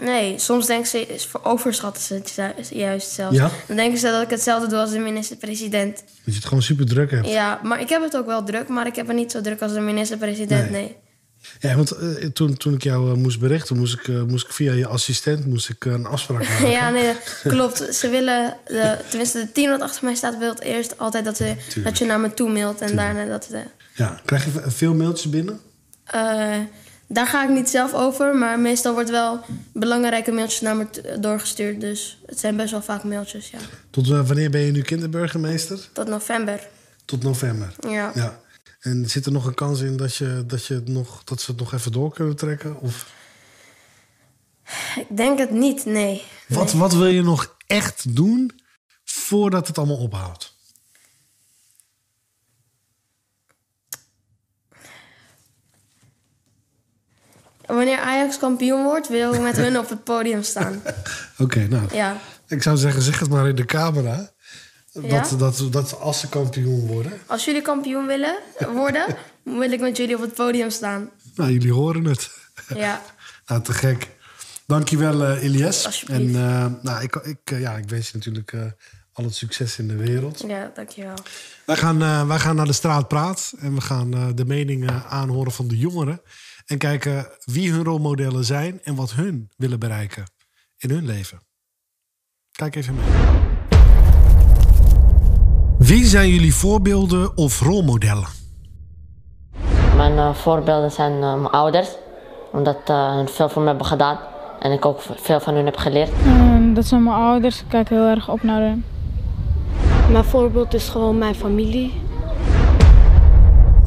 Nee, 0.02 0.38
soms 0.38 0.66
denken 0.66 0.88
ze, 0.88 1.07
is- 1.07 1.28
overschatten 1.42 2.02
ze 2.02 2.14
het 2.14 2.33
ju- 2.69 2.78
juist 2.78 3.11
zelfs. 3.11 3.37
Ja? 3.37 3.50
Dan 3.66 3.76
denken 3.76 3.99
ze 3.99 4.07
dat 4.11 4.23
ik 4.23 4.30
hetzelfde 4.30 4.69
doe 4.69 4.78
als 4.78 4.90
de 4.90 4.99
minister-president. 4.99 5.97
Dat 5.97 6.04
je 6.25 6.33
het 6.33 6.45
gewoon 6.45 6.62
super 6.62 6.87
druk 6.87 7.11
hebt. 7.11 7.28
Ja, 7.28 7.61
maar 7.62 7.80
ik 7.80 7.88
heb 7.88 8.02
het 8.02 8.16
ook 8.16 8.26
wel 8.26 8.45
druk, 8.45 8.69
maar 8.69 8.87
ik 8.87 8.97
heb 8.97 9.07
het 9.07 9.16
niet 9.16 9.30
zo 9.30 9.40
druk 9.40 9.61
als 9.62 9.73
de 9.73 9.80
minister-president, 9.80 10.71
Nee. 10.71 10.83
nee. 10.83 10.97
Ja, 11.61 11.75
want 11.76 11.90
eh, 11.90 12.09
toen, 12.26 12.57
toen 12.57 12.75
ik 12.75 12.83
jou 12.83 13.11
eh, 13.11 13.16
moest 13.16 13.40
berichten, 13.40 13.76
moest 13.78 13.95
ik, 13.95 14.09
eh, 14.09 14.23
moest 14.23 14.47
ik 14.47 14.52
via 14.52 14.73
je 14.73 14.87
assistent 14.87 15.47
moest 15.47 15.69
ik, 15.69 15.85
een 15.85 16.07
afspraak 16.07 16.49
maken. 16.49 16.71
Ja, 16.71 16.90
nee, 16.90 17.12
klopt. 17.42 17.95
Ze 17.95 18.09
willen, 18.09 18.57
de, 18.66 18.97
tenminste 19.09 19.38
de 19.38 19.52
team 19.52 19.71
dat 19.71 19.80
achter 19.80 20.04
mij 20.04 20.14
staat, 20.14 20.38
wil 20.38 20.49
het 20.50 20.61
eerst 20.61 20.99
altijd 20.99 21.25
dat, 21.25 21.37
ze, 21.37 21.54
dat 21.85 21.99
je 21.99 22.04
naar 22.04 22.21
me 22.21 22.35
toe 22.35 22.50
mailt. 22.52 22.80
En 22.80 22.97
daarna 22.97 23.25
dat... 23.25 23.47
De, 23.50 23.62
Ja. 23.95 24.21
Krijg 24.25 24.45
je 24.45 24.50
veel 24.71 24.95
mailtjes 24.95 25.30
binnen? 25.30 25.61
Daar 27.12 27.26
ga 27.26 27.43
ik 27.45 27.50
niet 27.50 27.69
zelf 27.69 27.95
over, 27.95 28.37
maar 28.37 28.59
meestal 28.61 28.93
wordt 28.93 29.11
wel 29.11 29.40
belangrijke 29.73 30.33
mailtjes 30.33 30.61
naar 30.61 30.76
me 30.76 30.87
doorgestuurd. 31.21 31.81
Dus 31.81 32.19
het 32.26 32.38
zijn 32.38 32.57
best 32.57 32.71
wel 32.71 32.83
vaak 32.83 33.05
mailtjes, 33.05 33.50
ja. 33.50 33.59
Tot 33.90 34.11
eh, 34.11 34.26
wanneer 34.26 34.50
ben 34.50 34.61
je 34.61 34.73
nu 34.73 34.83
kinderburgemeester? 34.83 35.88
Tot 35.93 36.09
november, 36.09 36.69
Tot 37.05 37.23
november. 37.23 37.75
ja. 37.88 38.12
Ja. 38.14 38.40
En 38.81 39.11
zit 39.11 39.26
er 39.26 39.33
nog 39.33 39.47
een 39.47 39.55
kans 39.55 39.81
in 39.81 39.97
dat, 39.97 40.17
je, 40.17 40.45
dat, 40.47 40.67
je 40.67 40.83
nog, 40.85 41.25
dat 41.25 41.40
ze 41.40 41.50
het 41.50 41.61
nog 41.61 41.73
even 41.73 41.93
door 41.93 42.12
kunnen 42.14 42.37
trekken? 42.37 42.81
Of 42.81 43.12
Ik 44.97 45.17
denk 45.17 45.38
het 45.38 45.50
niet, 45.50 45.85
nee. 45.85 46.23
wat, 46.49 46.73
wat 46.73 46.93
wil 46.95 47.07
je 47.07 47.23
nog 47.23 47.57
echt 47.67 48.17
doen 48.17 48.50
voordat 49.05 49.67
het 49.67 49.79
allemaal 49.79 49.97
ophoudt? 49.97 50.50
Wanneer 57.74 57.98
Ajax 57.98 58.38
kampioen 58.38 58.82
wordt, 58.82 59.08
wil 59.08 59.34
ik 59.34 59.40
met 59.40 59.56
hun 59.56 59.78
op 59.78 59.88
het 59.88 60.04
podium 60.04 60.42
staan. 60.42 60.82
Oké, 61.38 61.66
nou, 61.68 61.82
Ja, 61.92 62.16
ik 62.46 62.62
zou 62.62 62.76
zeggen, 62.76 63.02
zeg 63.02 63.18
het 63.18 63.28
maar 63.30 63.48
in 63.48 63.54
de 63.54 63.64
camera. 63.64 64.30
Ja? 64.92 65.20
Dat, 65.20 65.38
dat, 65.38 65.72
dat 65.72 66.00
als 66.00 66.20
ze 66.20 66.28
kampioen 66.28 66.86
worden. 66.86 67.12
als 67.26 67.44
jullie 67.44 67.62
kampioen 67.62 68.06
willen 68.06 68.38
worden, 68.74 69.16
wil 69.60 69.72
ik 69.72 69.80
met 69.80 69.96
jullie 69.96 70.14
op 70.14 70.20
het 70.20 70.34
podium 70.34 70.70
staan. 70.70 71.10
Nou, 71.34 71.52
jullie 71.52 71.72
horen 71.72 72.04
het. 72.04 72.30
Ja, 72.74 73.02
Nou, 73.46 73.62
te 73.62 73.72
gek. 73.72 74.08
Dankjewel, 74.66 75.36
Elias. 75.36 75.86
Alsjeblieft. 75.86 76.34
En 76.34 76.34
eh, 76.34 76.66
nou, 76.82 77.02
ik, 77.02 77.14
ik, 77.16 77.38
eh, 77.44 77.60
ja, 77.60 77.76
ik 77.76 77.88
wens 77.88 78.10
je 78.10 78.16
natuurlijk 78.16 78.52
eh, 78.52 78.60
al 79.12 79.24
het 79.24 79.34
succes 79.34 79.78
in 79.78 79.88
de 79.88 79.96
wereld. 79.96 80.44
ja, 80.46 80.70
dankjewel. 80.74 81.14
Wij 81.66 81.76
gaan, 81.76 82.28
wij 82.28 82.38
gaan 82.38 82.56
naar 82.56 82.66
de 82.66 82.72
straat 82.72 83.08
praat 83.08 83.52
en 83.58 83.74
we 83.74 83.80
gaan 83.80 84.34
de 84.34 84.44
meningen 84.44 85.04
aanhoren 85.04 85.52
van 85.52 85.68
de 85.68 85.78
jongeren. 85.78 86.20
En 86.70 86.78
kijken 86.78 87.26
wie 87.44 87.72
hun 87.72 87.84
rolmodellen 87.84 88.44
zijn 88.44 88.80
en 88.82 88.94
wat 88.94 89.12
hun 89.12 89.50
willen 89.56 89.78
bereiken 89.78 90.24
in 90.76 90.90
hun 90.90 91.06
leven. 91.06 91.38
Kijk 92.52 92.76
even 92.76 92.94
mee. 92.94 93.04
Wie 95.78 96.04
zijn 96.04 96.28
jullie 96.28 96.54
voorbeelden 96.54 97.36
of 97.36 97.60
rolmodellen? 97.60 98.28
Mijn 99.96 100.18
eh, 100.18 100.34
voorbeelden 100.34 100.90
zijn 100.90 101.12
eh, 101.12 101.34
mijn 101.34 101.50
ouders, 101.50 101.88
omdat 102.52 102.78
uh, 102.90 103.14
hun 103.14 103.28
veel 103.28 103.48
voor 103.48 103.62
me 103.62 103.68
hebben 103.68 103.86
gedaan 103.86 104.18
en 104.60 104.72
ik 104.72 104.84
ook 104.84 105.00
veel 105.00 105.40
van 105.40 105.54
hun 105.54 105.64
heb 105.64 105.76
geleerd. 105.76 106.10
En 106.24 106.74
dat 106.74 106.86
zijn 106.86 107.02
mijn 107.02 107.16
ouders. 107.16 107.60
Ik 107.60 107.68
kijk 107.68 107.88
heel 107.88 108.06
erg 108.06 108.28
op 108.28 108.42
naar 108.42 108.60
hen. 108.60 108.84
Mijn 110.10 110.24
voorbeeld 110.24 110.74
is 110.74 110.88
gewoon 110.88 111.18
mijn 111.18 111.34
familie. 111.34 112.08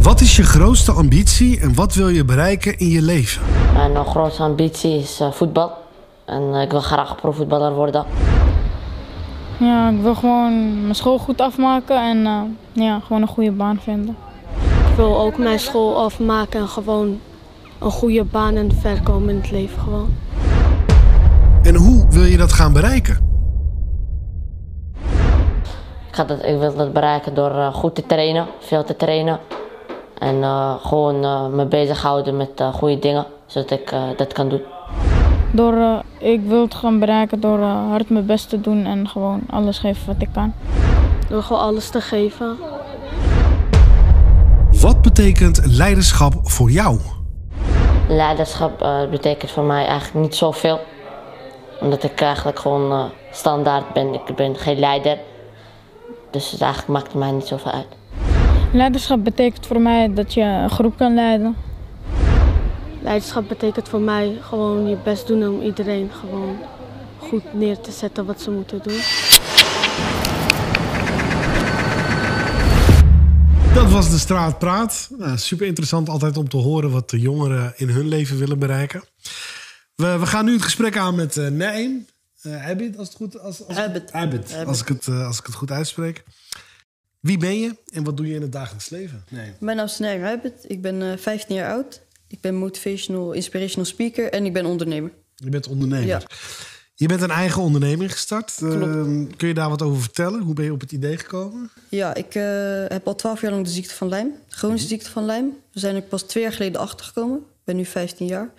Wat 0.03 0.21
is 0.21 0.35
je 0.35 0.43
grootste 0.43 0.91
ambitie 0.91 1.59
en 1.59 1.75
wat 1.75 1.93
wil 1.93 2.09
je 2.09 2.25
bereiken 2.25 2.77
in 2.77 2.87
je 2.87 3.01
leven? 3.01 3.41
Mijn 3.73 3.91
uh, 3.91 4.07
grootste 4.07 4.43
ambitie 4.43 4.99
is 4.99 5.21
uh, 5.21 5.31
voetbal 5.31 5.71
en 6.25 6.53
ik 6.53 6.71
wil 6.71 6.79
graag 6.79 7.15
profvoetballer 7.15 7.73
worden. 7.73 8.05
Ja, 9.59 9.89
ik 9.89 10.01
wil 10.01 10.15
gewoon 10.15 10.81
mijn 10.81 10.95
school 10.95 11.17
goed 11.17 11.41
afmaken 11.41 12.01
en 12.01 12.17
uh, 12.17 12.41
ja, 12.85 12.99
gewoon 12.99 13.21
een 13.21 13.27
goede 13.27 13.51
baan 13.51 13.79
vinden. 13.79 14.15
Ik 14.89 14.95
wil 14.95 15.19
ook 15.19 15.37
mijn 15.37 15.59
school 15.59 16.03
afmaken 16.03 16.59
en 16.59 16.67
gewoon 16.67 17.19
een 17.79 17.91
goede 17.91 18.23
baan 18.23 18.55
en 18.55 18.71
ver 18.81 19.01
komen 19.01 19.29
in 19.29 19.35
het 19.35 19.51
leven 19.51 19.79
gewoon. 19.79 20.13
En 21.63 21.75
hoe 21.75 22.07
wil 22.09 22.23
je 22.23 22.37
dat 22.37 22.53
gaan 22.53 22.73
bereiken? 22.73 23.31
Ik, 26.07 26.15
ga 26.15 26.23
dat, 26.23 26.45
ik 26.45 26.57
wil 26.59 26.75
dat 26.75 26.93
bereiken 26.93 27.33
door 27.33 27.51
uh, 27.51 27.73
goed 27.73 27.95
te 27.95 28.05
trainen, 28.05 28.47
veel 28.59 28.83
te 28.83 28.95
trainen. 28.95 29.39
En 30.23 30.35
uh, 30.35 30.73
gewoon 30.85 31.23
uh, 31.23 31.47
me 31.47 31.65
bezighouden 31.65 32.37
met 32.37 32.63
goede 32.73 32.99
dingen, 32.99 33.25
zodat 33.45 33.71
ik 33.71 33.93
dat 34.17 34.33
kan 34.33 34.49
doen. 34.49 34.61
Door, 35.51 36.01
ik 36.17 36.41
wil 36.47 36.61
het 36.61 36.75
gaan 36.75 36.99
bereiken 36.99 37.39
door 37.39 37.59
hard 37.59 38.09
mijn 38.09 38.25
best 38.25 38.49
te 38.49 38.61
doen 38.61 38.85
en 38.85 39.07
gewoon 39.07 39.41
alles 39.49 39.79
geven 39.79 40.07
wat 40.07 40.15
ik 40.21 40.29
kan. 40.33 40.53
Door 41.29 41.43
gewoon 41.43 41.61
alles 41.61 41.89
te 41.89 42.01
geven. 42.01 42.57
Wat 44.81 45.01
betekent 45.01 45.65
leiderschap 45.65 46.33
voor 46.41 46.69
jou? 46.69 46.99
Leiderschap 48.07 48.81
uh, 48.81 49.09
betekent 49.09 49.51
voor 49.51 49.63
mij 49.63 49.85
eigenlijk 49.85 50.25
niet 50.25 50.35
zoveel. 50.35 50.79
Omdat 51.81 52.03
ik 52.03 52.21
eigenlijk 52.21 52.59
gewoon 52.59 52.91
uh, 52.91 53.03
standaard 53.31 53.93
ben. 53.93 54.13
Ik 54.13 54.35
ben 54.35 54.55
geen 54.55 54.79
leider. 54.79 55.17
Dus 56.31 56.51
het 56.51 56.61
eigenlijk 56.61 56.91
maakt 56.91 57.13
mij 57.13 57.31
niet 57.31 57.47
zoveel 57.47 57.71
uit. 57.71 57.87
Leiderschap 58.73 59.23
betekent 59.23 59.65
voor 59.65 59.81
mij 59.81 60.13
dat 60.13 60.33
je 60.33 60.41
een 60.41 60.69
groep 60.69 60.97
kan 60.97 61.13
leiden. 61.13 61.55
Leiderschap 63.01 63.47
betekent 63.47 63.89
voor 63.89 64.01
mij 64.01 64.37
gewoon 64.41 64.89
je 64.89 64.97
best 65.03 65.27
doen 65.27 65.47
om 65.47 65.61
iedereen 65.61 66.11
gewoon 66.11 66.57
goed 67.17 67.53
neer 67.53 67.79
te 67.79 67.91
zetten 67.91 68.25
wat 68.25 68.41
ze 68.41 68.51
moeten 68.51 68.81
doen. 68.83 68.99
Dat 73.73 73.91
was 73.91 74.09
de 74.09 74.17
Straat 74.17 74.59
Praat. 74.59 75.09
Nou, 75.17 75.37
super 75.37 75.65
interessant 75.67 76.09
altijd 76.09 76.37
om 76.37 76.49
te 76.49 76.57
horen 76.57 76.91
wat 76.91 77.09
de 77.09 77.19
jongeren 77.19 77.73
in 77.75 77.89
hun 77.89 78.07
leven 78.07 78.37
willen 78.37 78.59
bereiken. 78.59 79.03
We, 79.95 80.17
we 80.19 80.25
gaan 80.25 80.45
nu 80.45 80.53
het 80.53 80.61
gesprek 80.61 80.97
aan 80.97 81.15
met 81.15 81.35
uh, 81.35 81.47
Naim. 81.47 82.05
Uh, 82.43 82.69
Abid, 82.69 82.97
als 82.97 83.07
het 83.07 83.17
goed 83.17 83.39
als, 83.39 83.67
als, 83.67 83.77
Abid. 83.77 84.11
Abid, 84.11 84.63
Als, 84.65 84.81
ik 84.81 84.87
het, 84.87 85.07
uh, 85.07 85.27
als 85.27 85.39
ik 85.39 85.45
het 85.45 85.55
goed 85.55 85.71
uitspreek. 85.71 86.23
Wie 87.23 87.37
ben 87.37 87.59
je 87.59 87.75
en 87.93 88.03
wat 88.03 88.17
doe 88.17 88.27
je 88.27 88.35
in 88.35 88.41
het 88.41 88.51
dagelijks 88.51 88.89
leven? 88.89 89.23
Nee. 89.29 89.51
Mijn 89.59 89.77
naam 89.77 89.85
is 89.85 90.01
Abid. 90.01 90.53
Ik 90.67 90.81
ben 90.81 91.01
uh, 91.01 91.17
15 91.17 91.55
jaar 91.55 91.71
oud. 91.71 92.01
Ik 92.27 92.41
ben 92.41 92.55
motivational, 92.55 93.31
inspirational 93.31 93.85
speaker 93.85 94.31
en 94.31 94.45
ik 94.45 94.53
ben 94.53 94.65
ondernemer. 94.65 95.11
Je 95.35 95.49
bent 95.49 95.67
ondernemer. 95.67 96.07
Ja. 96.07 96.21
Je 96.95 97.07
bent 97.07 97.21
een 97.21 97.31
eigen 97.31 97.61
onderneming 97.61 98.11
gestart. 98.11 98.55
kun 99.37 99.47
je 99.47 99.53
daar 99.53 99.69
wat 99.69 99.81
over 99.81 100.01
vertellen? 100.01 100.41
Hoe 100.41 100.53
ben 100.53 100.65
je 100.65 100.71
op 100.71 100.81
het 100.81 100.91
idee 100.91 101.17
gekomen? 101.17 101.71
Ja, 101.89 102.13
ik 102.13 102.33
heb 102.87 103.07
al 103.07 103.15
12 103.15 103.41
jaar 103.41 103.51
lang 103.51 103.65
de 103.65 103.71
ziekte 103.71 103.93
van 103.93 104.09
Lyme. 104.09 104.31
De 104.49 104.55
chronische 104.55 104.87
ziekte 104.87 105.09
van 105.09 105.25
Lyme. 105.25 105.49
We 105.71 105.79
zijn 105.79 105.95
er 105.95 106.01
pas 106.01 106.21
twee 106.21 106.43
jaar 106.43 106.53
geleden 106.53 106.81
achter 106.81 107.05
gekomen. 107.05 107.37
Ik 107.37 107.63
ben 107.63 107.75
nu 107.75 107.85
15 107.85 108.25
jaar. 108.25 108.53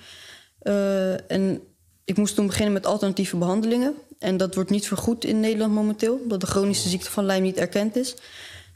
Uh, 0.63 1.31
en 1.31 1.61
ik 2.05 2.17
moest 2.17 2.35
toen 2.35 2.47
beginnen 2.47 2.73
met 2.73 2.87
alternatieve 2.87 3.37
behandelingen. 3.37 3.95
En 4.19 4.37
dat 4.37 4.55
wordt 4.55 4.71
niet 4.71 4.87
vergoed 4.87 5.25
in 5.25 5.41
Nederland 5.41 5.73
momenteel, 5.73 6.21
omdat 6.23 6.41
de 6.41 6.47
chronische 6.47 6.89
ziekte 6.89 7.11
van 7.11 7.27
Lyme 7.27 7.41
niet 7.41 7.57
erkend 7.57 7.97
is. 7.97 8.17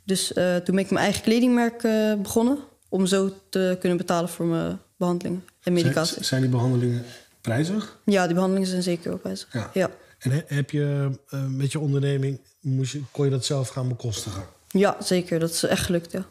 Dus 0.09 0.33
uh, 0.33 0.57
toen 0.57 0.75
ben 0.75 0.85
ik 0.85 0.91
mijn 0.91 1.05
eigen 1.05 1.23
kledingmerk 1.23 1.83
uh, 1.83 2.15
begonnen 2.15 2.59
om 2.89 3.07
zo 3.07 3.33
te 3.49 3.77
kunnen 3.81 3.99
betalen 3.99 4.29
voor 4.29 4.47
mijn 4.47 4.79
behandelingen 4.97 5.45
en 5.63 5.73
medicatie. 5.73 6.13
Zijn, 6.13 6.25
zijn 6.25 6.41
die 6.41 6.51
behandelingen 6.51 7.05
prijzig? 7.41 7.99
Ja, 8.05 8.25
die 8.25 8.35
behandelingen 8.35 8.69
zijn 8.69 8.83
zeker 8.83 9.09
wel 9.09 9.19
prijzig. 9.19 9.53
Ja. 9.53 9.71
ja. 9.73 9.91
En 10.19 10.31
he, 10.31 10.43
heb 10.47 10.71
je 10.71 11.11
met 11.49 11.73
je 11.73 11.79
onderneming, 11.79 12.41
moest 12.61 12.93
je, 12.93 13.03
kon 13.11 13.25
je 13.25 13.31
dat 13.31 13.45
zelf 13.45 13.69
gaan 13.69 13.89
bekostigen? 13.89 14.43
Ja, 14.69 14.97
zeker. 15.01 15.39
Dat 15.39 15.51
is 15.51 15.63
echt 15.63 15.85
gelukt, 15.85 16.13
ja. 16.13 16.27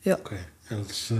ja. 0.00 0.12
Oké. 0.12 0.20
Okay. 0.20 0.46
Ja, 0.68 0.76
dat 0.76 0.90
is, 0.90 1.10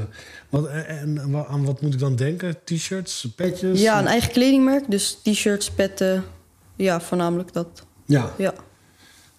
wat, 0.49 0.67
en 0.67 1.21
aan 1.49 1.64
wat 1.64 1.81
moet 1.81 1.95
ik 1.95 2.00
dan 2.00 2.17
denken? 2.17 2.64
T-shirts, 2.64 3.29
petjes? 3.37 3.81
Ja, 3.81 3.99
een 3.99 4.07
eigen 4.07 4.33
kledingmerk. 4.33 4.90
Dus 4.90 5.19
t-shirts, 5.23 5.71
petten. 5.71 6.25
Ja, 6.76 7.00
voornamelijk 7.00 7.52
dat. 7.52 7.87
Ja. 8.07 8.35
ja. 8.38 8.55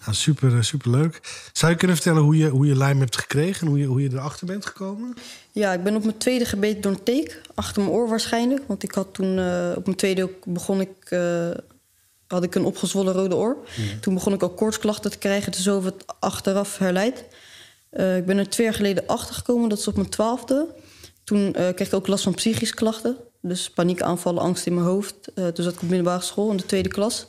Nou, 0.02 0.16
super, 0.16 0.64
super 0.64 0.92
leuk. 0.92 1.20
Zou 1.54 1.72
je 1.72 1.78
kunnen 1.78 1.96
vertellen 1.96 2.22
hoe 2.22 2.38
je, 2.38 2.48
hoe 2.48 2.66
je 2.66 2.76
lijm 2.76 3.00
hebt 3.00 3.18
gekregen 3.18 3.62
en 3.62 3.68
hoe 3.68 3.80
je, 3.80 3.86
hoe 3.86 4.02
je 4.02 4.10
erachter 4.12 4.46
bent 4.48 4.66
gekomen? 4.66 5.14
Ja, 5.52 5.74
ik 5.74 5.84
ben 5.84 5.96
op 5.96 6.04
mijn 6.04 6.18
tweede 6.18 6.46
gebeten 6.46 6.82
door 6.82 6.92
een 6.92 7.04
teek. 7.04 7.42
Achter 7.56 7.82
mijn 7.82 7.94
oor 7.94 8.10
waarschijnlijk. 8.10 8.62
Want 8.68 8.84
ik 8.84 8.92
had 8.92 9.14
toen 9.14 9.38
uh, 9.38 9.72
op 9.76 9.86
mijn 9.86 9.98
tweede 9.98 10.30
begon 10.46 10.82
ik. 10.82 10.90
Uh, 11.10 11.50
had 12.28 12.44
ik 12.44 12.56
een 12.56 12.66
opgezwollen 12.66 13.14
rode 13.14 13.36
oor. 13.36 13.58
Ja. 13.76 14.00
Toen 14.02 14.14
begon 14.14 14.34
ik 14.34 14.44
ook 14.44 14.58
koortsklachten 14.58 15.12
te 15.12 15.18
krijgen. 15.18 15.52
Dus 15.52 15.64
zo 15.64 15.84
het 15.84 16.06
achteraf 16.20 16.78
herleid. 16.78 17.26
Uh, 17.92 18.18
ik 18.18 18.26
ben 18.26 18.38
er 18.38 18.50
twee 18.50 18.66
jaar 18.66 18.76
geleden 18.76 19.08
achter 19.08 19.36
gekomen, 19.36 19.70
dat 19.70 19.78
is 19.78 19.88
op 19.88 19.96
mijn 19.96 20.10
twaalfde. 20.10 20.68
Toen 21.24 21.52
kreeg 21.52 21.88
ik 21.88 21.94
ook 21.94 22.08
last 22.08 22.24
van 22.24 22.34
psychische 22.34 22.76
klachten. 22.76 23.18
Dus 23.42 23.70
paniekaanvallen, 23.70 24.42
angst 24.42 24.66
in 24.66 24.74
mijn 24.74 24.86
hoofd. 24.86 25.32
Toen 25.34 25.64
zat 25.64 25.74
ik 25.74 25.82
op 25.82 25.88
middelbare 25.88 26.22
school 26.22 26.52
in 26.52 26.58
de 26.58 26.66
tweede 26.66 26.90
klas. 26.90 27.28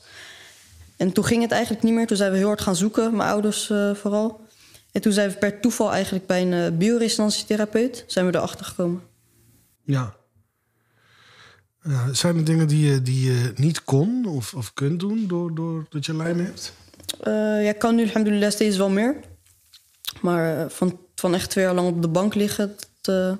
En 1.02 1.12
toen 1.12 1.25
ging 1.25 1.42
het 1.42 1.50
eigenlijk 1.50 1.82
niet 1.82 1.94
meer. 1.94 2.06
Toen 2.06 2.16
zijn 2.16 2.30
we 2.30 2.37
heel 2.37 2.47
hard 2.47 2.61
gaan 2.61 2.76
zoeken, 2.76 3.16
mijn 3.16 3.30
ouders 3.30 3.66
vooral. 3.92 4.40
En 4.92 5.00
toen 5.00 5.12
zijn 5.12 5.30
we 5.30 5.37
per 5.37 5.61
toeval 5.61 5.92
eigenlijk 5.92 6.26
bij 6.26 6.52
een 6.52 6.78
bioresonantietherapeut... 6.78 8.04
zijn 8.06 8.26
we 8.26 8.35
erachter 8.35 8.66
gekomen. 8.66 9.02
Ja. 9.82 10.14
ja. 11.82 12.12
Zijn 12.12 12.37
er 12.37 12.44
dingen 12.44 12.68
die 12.68 12.90
je, 12.90 13.02
die 13.02 13.30
je 13.30 13.52
niet 13.54 13.85
kon 13.85 14.26
of, 14.26 14.54
of 14.54 14.75
kunt 14.75 15.00
doen 15.00 15.26
doordat 15.26 15.56
door 15.56 15.87
dat 15.88 16.06
je 16.06 16.16
lijm 16.16 16.38
hebt? 16.38 16.73
ja, 17.25 17.58
ik 17.58 17.78
kan 17.78 17.95
nu 17.95 18.02
alhamdulillah 18.02 18.50
steeds 18.50 18.76
wel 18.76 18.91
meer. 18.91 19.17
Maar 20.21 20.71
van, 20.71 20.99
van 21.15 21.34
echt 21.34 21.50
twee 21.50 21.65
jaar 21.65 21.75
lang 21.75 21.88
op 21.88 22.02
de 22.02 22.08
bank 22.08 22.34
liggen, 22.34 22.76
dat, 23.00 23.15
uh, 23.15 23.36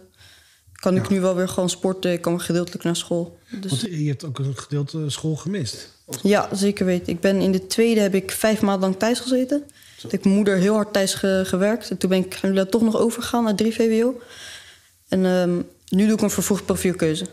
kan 0.83 0.97
ik 0.97 1.09
ja. 1.09 1.12
nu 1.12 1.21
wel 1.21 1.35
weer 1.35 1.49
gewoon 1.49 1.71
sporten. 1.71 2.12
Ik 2.12 2.21
kan 2.21 2.40
gedeeltelijk 2.40 2.85
naar 2.85 2.97
school. 2.97 3.38
Dus... 3.61 3.71
Want 3.71 3.81
je 3.81 4.09
hebt 4.09 4.25
ook 4.25 4.38
een 4.38 4.57
gedeelte 4.57 5.11
school 5.11 5.37
gemist. 5.37 5.88
Ja, 6.23 6.49
zeker 6.53 6.87
weten. 6.87 7.12
Ik 7.12 7.21
ben 7.21 7.40
in 7.40 7.53
de 7.53 7.66
tweede 7.66 8.01
heb 8.01 8.14
ik 8.14 8.31
vijf 8.31 8.61
maanden 8.61 8.81
lang 8.81 8.99
thuis 8.99 9.21
gezeten. 9.21 9.59
Toen 9.59 10.11
heb 10.11 10.12
ik 10.12 10.25
mijn 10.25 10.37
moeder 10.37 10.57
heel 10.57 10.75
hard 10.75 10.92
thuis 10.92 11.14
ge 11.14 11.42
gewerkt. 11.47 11.90
En 11.90 11.97
toen 11.97 12.11
ben 12.11 12.18
ik 12.18 12.35
alhamdulillah 12.35 12.71
toch 12.71 12.83
nog 12.83 12.97
overgegaan 12.97 13.45
naar 13.45 13.55
3 13.55 13.75
VWO. 13.75 14.21
En 15.09 15.25
um, 15.25 15.68
nu 15.88 16.07
doe 16.07 16.14
ik 16.14 16.21
een 16.21 16.31
vervroegd 16.31 16.64
profielkeuze. 16.64 17.27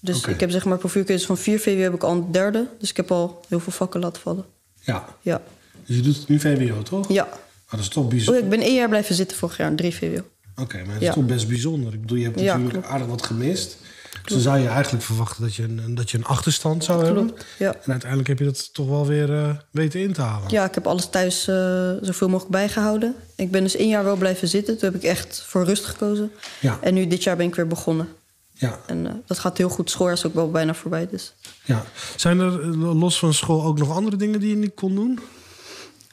Dus 0.00 0.18
okay. 0.18 0.34
ik 0.34 0.40
heb 0.40 0.50
zeg 0.50 0.64
maar 0.64 0.78
profielkeuze 0.78 1.26
van 1.26 1.38
4 1.38 1.60
VWO 1.60 1.82
heb 1.82 1.94
ik 1.94 2.02
al 2.02 2.12
een 2.12 2.32
derde. 2.32 2.66
Dus 2.78 2.90
ik 2.90 2.96
heb 2.96 3.10
al 3.10 3.44
heel 3.48 3.60
veel 3.60 3.72
vakken 3.72 4.00
laten 4.00 4.22
vallen. 4.22 4.44
Ja. 4.80 5.04
ja. 5.20 5.42
Dus 5.86 5.96
je 5.96 6.02
doet 6.02 6.28
nu 6.28 6.40
VWO, 6.40 6.82
toch? 6.82 7.08
Ja. 7.08 7.24
Maar 7.24 7.80
dat 7.80 7.80
is 7.80 7.88
toch 7.88 8.08
bijzonder. 8.08 8.42
Oh, 8.42 8.44
ik 8.44 8.50
ben 8.58 8.66
één 8.66 8.74
jaar 8.74 8.88
blijven 8.88 9.14
zitten 9.14 9.36
vorig 9.36 9.56
jaar, 9.56 9.74
3 9.74 9.94
VWO. 9.94 10.24
Oké, 10.62 10.74
okay, 10.74 10.80
maar 10.80 10.92
dat 10.92 11.02
is 11.02 11.08
ja. 11.08 11.14
toch 11.14 11.26
best 11.26 11.48
bijzonder. 11.48 11.92
Ik 11.92 12.00
bedoel, 12.00 12.18
je 12.18 12.24
hebt 12.24 12.36
natuurlijk 12.36 12.84
ja, 12.84 12.90
aardig 12.90 13.06
wat 13.06 13.26
gemist. 13.26 13.76
Klopt. 14.22 14.28
Dus 14.28 14.44
dan 14.44 14.52
zou 14.52 14.58
je 14.58 14.68
eigenlijk 14.68 15.04
verwachten 15.04 15.42
dat 15.42 15.54
je 15.54 15.62
een, 15.62 15.94
dat 15.94 16.10
je 16.10 16.18
een 16.18 16.24
achterstand 16.24 16.84
zou 16.84 16.98
klopt. 16.98 17.16
hebben. 17.16 17.34
Ja. 17.58 17.74
En 17.74 17.90
uiteindelijk 17.90 18.28
heb 18.28 18.38
je 18.38 18.44
dat 18.44 18.74
toch 18.74 18.88
wel 18.88 19.06
weer 19.06 19.30
uh, 19.30 19.56
weten 19.70 20.00
in 20.00 20.12
te 20.12 20.20
halen. 20.20 20.50
Ja, 20.50 20.64
ik 20.64 20.74
heb 20.74 20.86
alles 20.86 21.08
thuis 21.08 21.48
uh, 21.48 21.54
zoveel 22.00 22.28
mogelijk 22.28 22.50
bijgehouden. 22.50 23.14
Ik 23.36 23.50
ben 23.50 23.62
dus 23.62 23.76
één 23.76 23.88
jaar 23.88 24.04
wel 24.04 24.16
blijven 24.16 24.48
zitten. 24.48 24.78
Toen 24.78 24.92
heb 24.92 25.02
ik 25.02 25.08
echt 25.08 25.42
voor 25.46 25.64
rust 25.64 25.84
gekozen. 25.84 26.32
Ja. 26.60 26.78
En 26.80 26.94
nu 26.94 27.06
dit 27.06 27.22
jaar 27.22 27.36
ben 27.36 27.46
ik 27.46 27.54
weer 27.54 27.66
begonnen. 27.66 28.08
Ja. 28.52 28.80
En 28.86 29.04
uh, 29.04 29.10
dat 29.26 29.38
gaat 29.38 29.58
heel 29.58 29.68
goed. 29.68 29.90
Schooljaar 29.90 30.16
is 30.16 30.26
ook 30.26 30.34
wel 30.34 30.50
bijna 30.50 30.74
voorbij. 30.74 31.08
Dus. 31.10 31.34
Ja. 31.64 31.84
Zijn 32.16 32.40
er 32.40 32.66
los 32.76 33.18
van 33.18 33.34
school 33.34 33.64
ook 33.64 33.78
nog 33.78 33.90
andere 33.90 34.16
dingen 34.16 34.40
die 34.40 34.48
je 34.48 34.56
niet 34.56 34.74
kon 34.74 34.94
doen? 34.94 35.18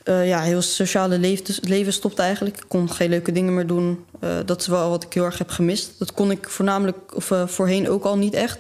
Uh, 0.10 0.28
ja, 0.28 0.41
heel 0.41 0.62
sociale 0.62 1.19
leven, 1.19 1.56
leven 1.62 1.93
stopte 1.93 2.22
eigenlijk. 2.22 2.58
Ik 2.58 2.65
kon 2.67 2.91
geen 2.91 3.10
leuke 3.10 3.32
dingen 3.32 3.54
meer 3.54 3.67
doen. 3.67 4.06
Uh, 4.24 4.30
dat 4.45 4.62
is 4.62 4.67
wel 4.67 4.89
wat 4.89 5.04
ik 5.04 5.13
heel 5.13 5.24
erg 5.24 5.38
heb 5.38 5.50
gemist. 5.50 6.00
Dat 6.00 6.13
kon 6.13 6.32
ik 6.32 6.50
voornamelijk, 6.50 7.15
of 7.15 7.32
uh, 7.32 7.48
voorheen 7.48 7.89
ook 7.89 8.04
al 8.04 8.17
niet 8.17 8.34
echt. 8.34 8.60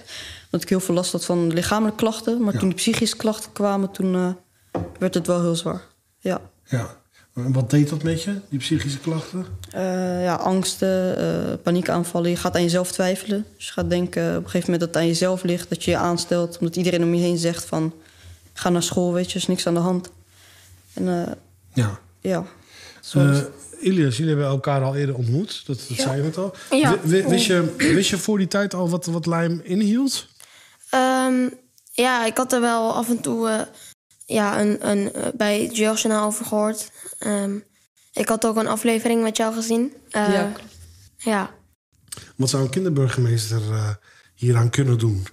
Dat 0.49 0.61
ik 0.61 0.69
heel 0.69 0.79
veel 0.79 0.95
last 0.95 1.11
had 1.11 1.25
van 1.25 1.53
lichamelijke 1.53 1.99
klachten. 1.99 2.43
Maar 2.43 2.53
ja. 2.53 2.59
toen 2.59 2.67
die 2.67 2.77
psychische 2.77 3.15
klachten 3.15 3.51
kwamen, 3.51 3.91
toen 3.91 4.37
werd 4.99 5.13
het 5.13 5.27
wel 5.27 5.41
heel 5.41 5.55
zwaar. 5.55 5.81
Ja. 6.19 6.41
ja. 6.63 6.97
En 7.35 7.53
wat 7.53 7.69
deed 7.69 7.89
dat 7.89 8.03
met 8.03 8.23
je, 8.23 8.35
die 8.49 8.59
psychische 8.59 8.99
klachten? 8.99 9.45
ja, 10.21 10.35
angsten, 10.35 11.17
paniekaanvallen. 11.63 12.29
Je 12.29 12.35
gaat 12.35 12.55
aan 12.55 12.63
jezelf 12.63 12.91
twijfelen. 12.91 13.45
Dus 13.57 13.65
je 13.65 13.73
gaat 13.73 13.89
denken 13.89 14.29
op 14.29 14.43
een 14.43 14.49
gegeven 14.49 14.71
moment 14.71 14.79
dat 14.79 14.89
het 14.89 14.97
aan 14.97 15.07
jezelf 15.07 15.43
ligt. 15.43 15.69
Dat 15.69 15.83
je 15.83 15.91
je 15.91 15.97
aanstelt. 15.97 16.57
Omdat 16.57 16.75
iedereen 16.75 17.03
om 17.03 17.13
je 17.13 17.21
heen 17.21 17.37
zegt 17.37 17.65
van... 17.65 17.93
Ga 18.53 18.69
naar 18.69 18.83
school, 18.83 19.13
weet 19.13 19.25
je, 19.25 19.31
er 19.31 19.41
is 19.41 19.47
niks 19.47 19.67
aan 19.67 19.73
de 19.73 19.79
hand. 19.79 20.09
En, 20.99 21.05
uh, 21.05 21.27
ja. 21.73 21.99
ja. 22.19 22.45
Uh, 23.15 23.39
Ilias, 23.79 24.17
jullie 24.17 24.33
hebben 24.33 24.51
elkaar 24.51 24.83
al 24.83 24.95
eerder 24.95 25.15
ontmoet. 25.15 25.63
Dat, 25.65 25.77
dat 25.87 25.97
ja. 25.97 26.03
zei 26.03 26.17
je 26.17 26.23
net 26.23 26.37
al. 26.37 26.55
Ja. 26.69 26.99
W 26.99 27.27
wist, 27.27 27.45
je, 27.45 27.75
wist 27.77 28.09
je 28.09 28.17
voor 28.17 28.37
die 28.37 28.47
tijd 28.47 28.73
al 28.73 28.89
wat, 28.89 29.05
wat 29.05 29.25
lijm 29.25 29.61
inhield? 29.63 30.27
Um, 30.95 31.53
ja, 31.91 32.25
ik 32.25 32.37
had 32.37 32.53
er 32.53 32.61
wel 32.61 32.93
af 32.93 33.09
en 33.09 33.21
toe 33.21 33.49
uh, 33.49 33.61
ja, 34.25 34.61
een, 34.61 34.89
een, 34.89 35.11
bij 35.35 35.67
Jeugdjournaal 35.67 36.25
over 36.25 36.45
gehoord. 36.45 36.91
Um, 37.19 37.63
ik 38.13 38.29
had 38.29 38.45
ook 38.45 38.55
een 38.57 38.67
aflevering 38.67 39.21
met 39.21 39.37
jou 39.37 39.53
gezien. 39.53 39.93
ja. 40.09 40.51
ja. 41.17 41.57
Wat 42.35 42.49
zou 42.49 42.63
een 42.63 42.69
kinderburgemeester 42.69 43.61
hieraan 44.35 44.69
kunnen 44.69 44.97
doen? 44.97 45.27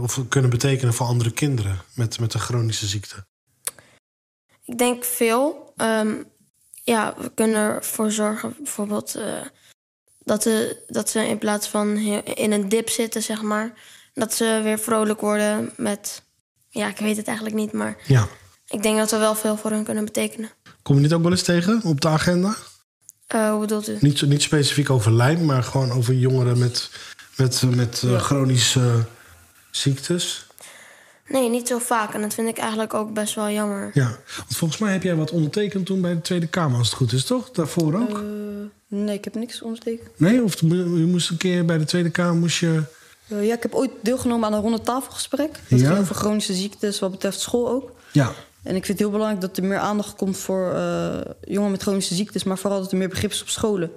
of 0.00 0.20
kunnen 0.28 0.50
betekenen 0.50 0.94
voor 0.94 1.06
andere 1.06 1.30
kinderen 1.30 1.78
met, 1.94 2.20
met 2.20 2.34
een 2.34 2.40
chronische 2.40 2.86
ziekte? 2.86 3.26
Ik 4.68 4.78
denk 4.78 5.04
veel. 5.04 5.72
Um, 5.76 6.24
ja, 6.82 7.14
we 7.18 7.30
kunnen 7.34 7.74
ervoor 7.74 8.10
zorgen 8.10 8.54
bijvoorbeeld 8.58 9.16
uh, 9.16 9.22
dat, 10.18 10.42
de, 10.42 10.84
dat 10.86 11.10
ze 11.10 11.28
in 11.28 11.38
plaats 11.38 11.68
van 11.68 11.96
in 12.24 12.52
een 12.52 12.68
dip 12.68 12.88
zitten, 12.88 13.22
zeg 13.22 13.42
maar, 13.42 13.72
dat 14.14 14.34
ze 14.34 14.60
weer 14.62 14.78
vrolijk 14.78 15.20
worden 15.20 15.72
met. 15.76 16.22
Ja, 16.68 16.88
ik 16.88 16.98
weet 16.98 17.16
het 17.16 17.26
eigenlijk 17.26 17.56
niet, 17.56 17.72
maar 17.72 17.96
ja. 18.06 18.28
ik 18.66 18.82
denk 18.82 18.98
dat 18.98 19.10
we 19.10 19.16
wel 19.16 19.34
veel 19.34 19.56
voor 19.56 19.70
hun 19.70 19.84
kunnen 19.84 20.04
betekenen. 20.04 20.50
Kom 20.82 20.96
je 20.96 21.02
dit 21.02 21.12
ook 21.12 21.22
wel 21.22 21.30
eens 21.30 21.42
tegen 21.42 21.82
op 21.82 22.00
de 22.00 22.08
agenda? 22.08 22.56
Uh, 23.34 23.50
hoe 23.50 23.60
bedoelt 23.60 23.88
u? 23.88 23.96
Niet, 24.00 24.22
niet 24.22 24.42
specifiek 24.42 24.90
over 24.90 25.12
lijm, 25.12 25.44
maar 25.44 25.62
gewoon 25.62 25.92
over 25.92 26.14
jongeren 26.14 26.58
met, 26.58 26.90
met, 27.36 27.62
met 27.62 28.02
uh, 28.04 28.10
ja. 28.10 28.18
chronische 28.18 29.04
ziektes. 29.70 30.46
Nee, 31.28 31.50
niet 31.50 31.68
zo 31.68 31.78
vaak. 31.78 32.14
En 32.14 32.20
dat 32.20 32.34
vind 32.34 32.48
ik 32.48 32.58
eigenlijk 32.58 32.94
ook 32.94 33.12
best 33.12 33.34
wel 33.34 33.50
jammer. 33.50 33.90
Ja, 33.94 34.18
want 34.36 34.56
volgens 34.56 34.80
mij 34.80 34.92
heb 34.92 35.02
jij 35.02 35.14
wat 35.14 35.30
ondertekend 35.30 35.86
toen 35.86 36.00
bij 36.00 36.14
de 36.14 36.20
Tweede 36.20 36.46
Kamer, 36.46 36.78
als 36.78 36.86
het 36.86 36.96
goed 36.96 37.12
is, 37.12 37.24
toch? 37.24 37.50
Daarvoor 37.50 37.94
ook? 37.94 38.18
Uh, 38.18 38.24
nee, 38.88 39.16
ik 39.16 39.24
heb 39.24 39.34
niks 39.34 39.62
ondertekend. 39.62 40.08
Nee? 40.16 40.42
Of 40.42 40.60
je 40.60 40.66
moest 41.08 41.30
een 41.30 41.36
keer 41.36 41.64
bij 41.64 41.78
de 41.78 41.84
Tweede 41.84 42.10
Kamer, 42.10 42.34
moest 42.34 42.58
je... 42.58 42.82
Uh, 43.28 43.46
ja, 43.46 43.54
ik 43.54 43.62
heb 43.62 43.74
ooit 43.74 43.90
deelgenomen 44.00 44.46
aan 44.46 44.54
een 44.54 44.60
ronde 44.60 44.80
tafelgesprek. 44.80 45.60
Dat 45.68 45.80
ja? 45.80 45.86
ging 45.86 45.98
over 45.98 46.14
chronische 46.14 46.54
ziektes, 46.54 46.98
wat 46.98 47.10
betreft 47.10 47.40
school 47.40 47.68
ook. 47.68 47.92
Ja. 48.12 48.32
En 48.62 48.76
ik 48.76 48.84
vind 48.84 48.86
het 48.86 48.98
heel 48.98 49.10
belangrijk 49.10 49.40
dat 49.40 49.56
er 49.56 49.64
meer 49.64 49.78
aandacht 49.78 50.16
komt 50.16 50.36
voor 50.36 50.72
uh, 50.74 51.20
jongeren 51.44 51.70
met 51.70 51.82
chronische 51.82 52.14
ziektes... 52.14 52.44
maar 52.44 52.58
vooral 52.58 52.80
dat 52.80 52.92
er 52.92 52.98
meer 52.98 53.08
begrip 53.08 53.30
is 53.30 53.42
op 53.42 53.48
scholen. 53.48 53.90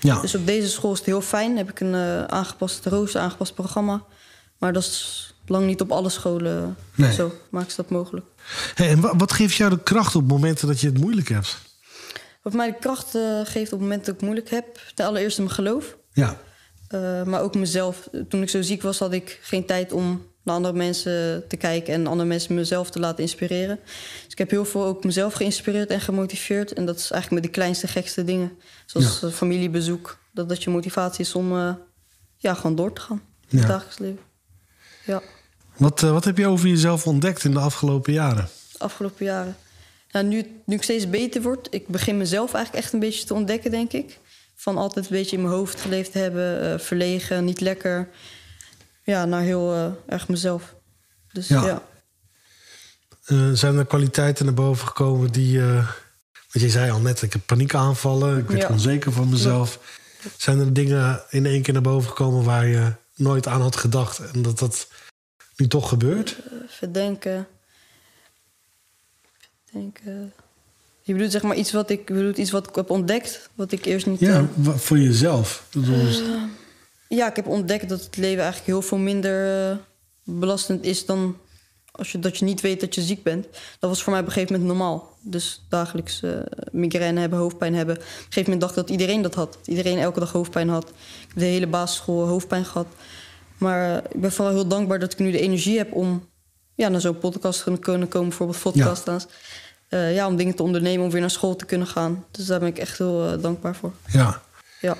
Ja. 0.00 0.20
Dus 0.20 0.34
op 0.34 0.46
deze 0.46 0.68
school 0.68 0.92
is 0.92 0.98
het 0.98 1.06
heel 1.06 1.20
fijn. 1.20 1.56
Heb 1.56 1.70
ik 1.70 1.80
een 1.80 1.94
aangepast 2.30 2.86
rooster, 2.86 3.20
aangepast 3.20 3.54
programma. 3.54 4.02
Maar 4.58 4.72
dat 4.72 4.82
is 4.82 5.34
lang 5.48 5.66
niet 5.66 5.80
op 5.80 5.92
alle 5.92 6.08
scholen 6.08 6.76
nee. 6.94 7.12
zo. 7.12 7.32
Maakt 7.50 7.70
ze 7.70 7.76
dat 7.76 7.90
mogelijk. 7.90 8.26
Hey, 8.74 8.88
en 8.88 9.18
wat 9.18 9.32
geeft 9.32 9.54
jou 9.54 9.70
de 9.70 9.82
kracht 9.82 10.14
op 10.14 10.28
momenten 10.28 10.66
dat 10.66 10.80
je 10.80 10.86
het 10.86 10.98
moeilijk 11.00 11.28
hebt? 11.28 11.58
Wat 12.42 12.52
mij 12.52 12.66
de 12.70 12.78
kracht 12.80 13.14
eh, 13.14 13.40
geeft 13.44 13.72
op 13.72 13.78
het 13.78 13.88
moment 13.88 13.98
dat 14.00 14.08
ik 14.14 14.20
het 14.20 14.22
moeilijk 14.22 14.50
heb... 14.50 14.80
ten 14.94 15.06
allereerste 15.06 15.42
mijn 15.42 15.54
geloof. 15.54 15.96
Ja. 16.12 16.36
Eh, 16.88 17.22
maar 17.22 17.40
ook 17.42 17.54
mezelf. 17.54 18.08
Toen 18.28 18.42
ik 18.42 18.48
zo 18.50 18.62
ziek 18.62 18.82
was, 18.82 18.98
had 18.98 19.12
ik 19.12 19.38
geen 19.42 19.64
tijd 19.66 19.92
om 19.92 20.26
naar 20.42 20.54
andere 20.54 20.74
mensen 20.76 21.44
te 21.48 21.56
kijken... 21.56 21.94
en 21.94 22.06
andere 22.06 22.28
mensen 22.28 22.54
mezelf 22.54 22.90
te 22.90 22.98
laten 23.00 23.22
inspireren. 23.22 23.78
Dus 24.24 24.32
ik 24.32 24.38
heb 24.38 24.50
heel 24.50 24.64
veel 24.64 24.84
ook 24.84 25.04
mezelf 25.04 25.32
geïnspireerd 25.34 25.90
en 25.90 26.00
gemotiveerd. 26.00 26.72
En 26.72 26.86
dat 26.86 26.96
is 26.96 27.10
eigenlijk 27.10 27.42
met 27.42 27.52
de 27.52 27.58
kleinste, 27.58 27.86
gekste 27.88 28.24
dingen. 28.24 28.52
Zoals 28.86 29.20
Ja. 29.20 29.26
eh, 29.28 29.32
familiebezoek. 29.34 30.18
Dat 30.32 30.48
dat 30.48 30.62
je 30.62 30.70
motivatie 30.70 31.20
is 31.24 31.34
om 31.34 31.52
ja, 32.36 32.54
gewoon 32.54 32.76
door 32.76 32.92
te 32.92 33.00
gaan 33.00 33.22
in 33.48 33.56
Ja. 33.56 33.58
het 33.58 33.68
dagelijks 33.68 33.98
leven. 33.98 34.20
Ja. 35.04 35.22
Wat, 35.78 36.02
eh, 36.02 36.10
wat 36.10 36.24
heb 36.24 36.38
je 36.38 36.46
over 36.46 36.68
jezelf 36.68 37.06
ontdekt 37.06 37.44
in 37.44 37.52
de 37.52 37.58
afgelopen 37.58 38.12
jaren? 38.12 38.48
de 38.72 38.78
afgelopen 38.84 39.24
jaren. 39.24 39.56
Nou, 40.12 40.26
nu, 40.26 40.60
nu 40.66 40.74
ik 40.74 40.82
steeds 40.82 41.10
beter 41.10 41.42
word, 41.42 41.68
ik 41.70 41.88
begin 41.88 42.16
mezelf 42.16 42.54
eigenlijk 42.54 42.84
echt 42.84 42.94
een 42.94 43.00
beetje 43.00 43.24
te 43.24 43.34
ontdekken, 43.34 43.70
denk 43.70 43.92
ik. 43.92 44.18
Van 44.56 44.76
altijd 44.76 45.04
een 45.04 45.16
beetje 45.16 45.36
in 45.36 45.42
mijn 45.42 45.54
hoofd 45.54 45.80
geleefd 45.80 46.14
hebben, 46.14 46.72
eh, 46.72 46.78
verlegen, 46.78 47.44
niet 47.44 47.60
lekker. 47.60 48.08
Ja, 49.02 49.24
naar 49.24 49.42
heel 49.42 49.74
eh, 49.74 50.14
erg 50.14 50.28
mezelf. 50.28 50.74
Dus 51.32 51.48
Ja. 51.48 51.64
ja. 51.66 51.82
Zijn 53.54 53.76
er 53.76 53.86
kwaliteiten 53.86 54.44
naar 54.44 54.54
boven 54.54 54.86
gekomen 54.86 55.32
die... 55.32 55.60
want 55.60 55.86
je 56.52 56.68
zei 56.70 56.90
al 56.90 57.00
net, 57.00 57.22
ik 57.22 57.32
heb 57.32 57.42
paniekaanvallen. 57.46 58.38
Ik 58.38 58.48
werd 58.48 58.62
Ja. 58.62 58.68
onzeker 58.68 59.12
van 59.12 59.28
mezelf. 59.28 59.78
Zijn 60.36 60.58
er 60.58 60.72
dingen 60.72 61.22
in 61.30 61.46
één 61.46 61.62
keer 61.62 61.72
naar 61.72 61.82
boven 61.82 62.08
gekomen... 62.08 62.44
waar 62.44 62.66
je 62.66 62.92
nooit 63.14 63.46
aan 63.46 63.60
had 63.60 63.76
gedacht... 63.76 64.18
en 64.18 64.42
dat 64.42 64.58
dat 64.58 64.88
nu 65.58 65.68
toch 65.68 65.88
gebeurt? 65.88 66.36
Even 66.68 66.92
denken. 66.92 67.46
Denken. 69.72 70.32
Je 71.02 71.12
bedoelt 71.12 71.32
zeg 71.32 71.42
maar 71.42 71.56
iets 71.56 71.72
wat 71.72 71.90
ik, 71.90 72.06
bedoelt 72.06 72.38
iets 72.38 72.50
wat 72.50 72.68
ik 72.68 72.74
heb 72.74 72.90
ontdekt, 72.90 73.50
wat 73.54 73.72
ik 73.72 73.84
eerst 73.84 74.06
niet. 74.06 74.20
Ja, 74.20 74.48
eh, 74.64 74.76
voor 74.76 74.98
jezelf. 74.98 75.66
Ik 75.70 75.80
bedoel, 75.80 76.06
Ja, 77.08 77.30
ik 77.30 77.36
heb 77.36 77.46
ontdekt 77.46 77.88
dat 77.88 78.04
het 78.04 78.16
leven 78.16 78.42
eigenlijk 78.42 78.66
heel 78.66 78.82
veel 78.82 78.98
minder 78.98 79.70
eh, 79.70 79.76
belastend 80.24 80.84
is 80.84 81.06
dan 81.06 81.36
als 81.90 82.12
je, 82.12 82.18
dat 82.18 82.38
je 82.38 82.44
niet 82.44 82.60
weet 82.60 82.80
dat 82.80 82.94
je 82.94 83.02
ziek 83.02 83.22
bent. 83.22 83.46
Dat 83.78 83.90
was 83.90 84.02
voor 84.02 84.12
mij 84.12 84.20
op 84.20 84.26
een 84.26 84.32
gegeven 84.32 84.52
moment 84.52 84.78
normaal. 84.78 85.16
Dus 85.20 85.62
dagelijks 85.68 86.22
eh, 86.22 86.30
migraine 86.72 87.20
hebben, 87.20 87.38
hoofdpijn 87.38 87.74
hebben. 87.74 87.96
Op 87.96 88.02
een 88.02 88.08
gegeven 88.08 88.42
moment 88.42 88.60
dacht 88.60 88.76
ik 88.76 88.82
dat 88.82 88.90
iedereen 88.90 89.22
dat 89.22 89.34
had. 89.34 89.58
Iedereen 89.64 89.98
elke 89.98 90.20
dag 90.20 90.32
hoofdpijn 90.32 90.68
had. 90.68 90.88
Ik 90.88 91.28
heb 91.28 91.38
de 91.38 91.44
hele 91.44 91.66
basisschool 91.66 92.26
hoofdpijn 92.26 92.64
gehad. 92.64 92.86
Maar 93.58 93.96
eh, 93.96 94.04
ik 94.10 94.20
ben 94.20 94.32
vooral 94.32 94.54
heel 94.54 94.68
dankbaar 94.68 94.98
dat 94.98 95.12
ik 95.12 95.18
nu 95.18 95.30
de 95.30 95.40
energie 95.40 95.78
heb 95.78 95.92
om 95.92 96.28
ja, 96.74 96.88
naar 96.88 97.00
zo'n 97.00 97.18
podcast 97.18 97.64
te 97.64 97.78
kunnen 97.78 98.08
komen. 98.08 98.28
Bijvoorbeeld 98.28 98.62
podcasts. 98.62 99.26
Eh, 99.88 100.14
ja, 100.14 100.26
om 100.26 100.36
dingen 100.36 100.54
te 100.54 100.62
ondernemen, 100.62 101.04
om 101.04 101.10
weer 101.10 101.20
naar 101.20 101.30
school 101.30 101.56
te 101.56 101.64
kunnen 101.64 101.86
gaan. 101.86 102.24
Dus 102.30 102.46
daar 102.46 102.58
ben 102.58 102.68
ik 102.68 102.78
echt 102.78 102.98
heel 102.98 103.32
eh, 103.32 103.42
dankbaar 103.42 103.76
voor. 103.76 103.92
ja. 104.06 104.42
Ja. 104.80 104.96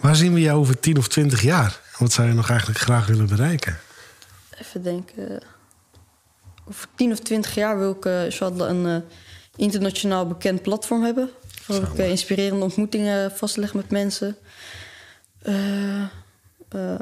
Waar 0.00 0.16
zien 0.16 0.34
we 0.34 0.40
jou 0.40 0.58
over 0.58 0.80
10 0.80 0.98
of 0.98 1.08
20 1.08 1.42
jaar? 1.42 1.80
Wat 1.98 2.12
zou 2.12 2.28
je 2.28 2.34
nog 2.34 2.48
eigenlijk 2.50 2.78
graag 2.78 3.06
willen 3.06 3.26
bereiken? 3.26 3.78
Even 4.58 4.82
denken. 4.82 5.42
Over 6.68 6.88
10 6.94 7.12
of 7.12 7.18
20 7.18 7.54
jaar 7.54 7.78
wil 7.78 7.90
ik 7.90 8.04
inshallah 8.04 8.68
een 8.68 9.04
internationaal 9.56 10.26
bekend 10.26 10.62
platform 10.62 11.02
hebben. 11.02 11.30
Waar 11.66 11.82
ik 11.82 11.98
inspirerende 11.98 12.64
ontmoetingen 12.64 13.30
vastleg 13.30 13.74
met 13.74 13.90
mensen. 13.90 14.36
Eh, 15.42 16.00
eh, 16.68 16.94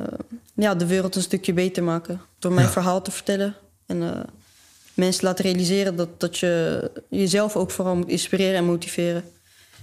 ja, 0.54 0.74
de 0.74 0.86
wereld 0.86 1.16
een 1.16 1.22
stukje 1.22 1.52
beter 1.52 1.82
maken. 1.82 2.20
Door 2.38 2.52
mijn 2.52 2.66
Ja. 2.66 2.72
verhaal 2.72 3.02
te 3.02 3.10
vertellen. 3.10 3.54
En 3.86 4.02
eh, 4.02 4.20
mensen 4.94 5.24
laten 5.24 5.44
realiseren 5.44 5.96
dat, 5.96 6.20
dat 6.20 6.38
je 6.38 6.90
jezelf 7.08 7.56
ook 7.56 7.70
vooral 7.70 7.96
moet 7.96 8.08
inspireren 8.08 8.56
en 8.56 8.64
motiveren. 8.64 9.24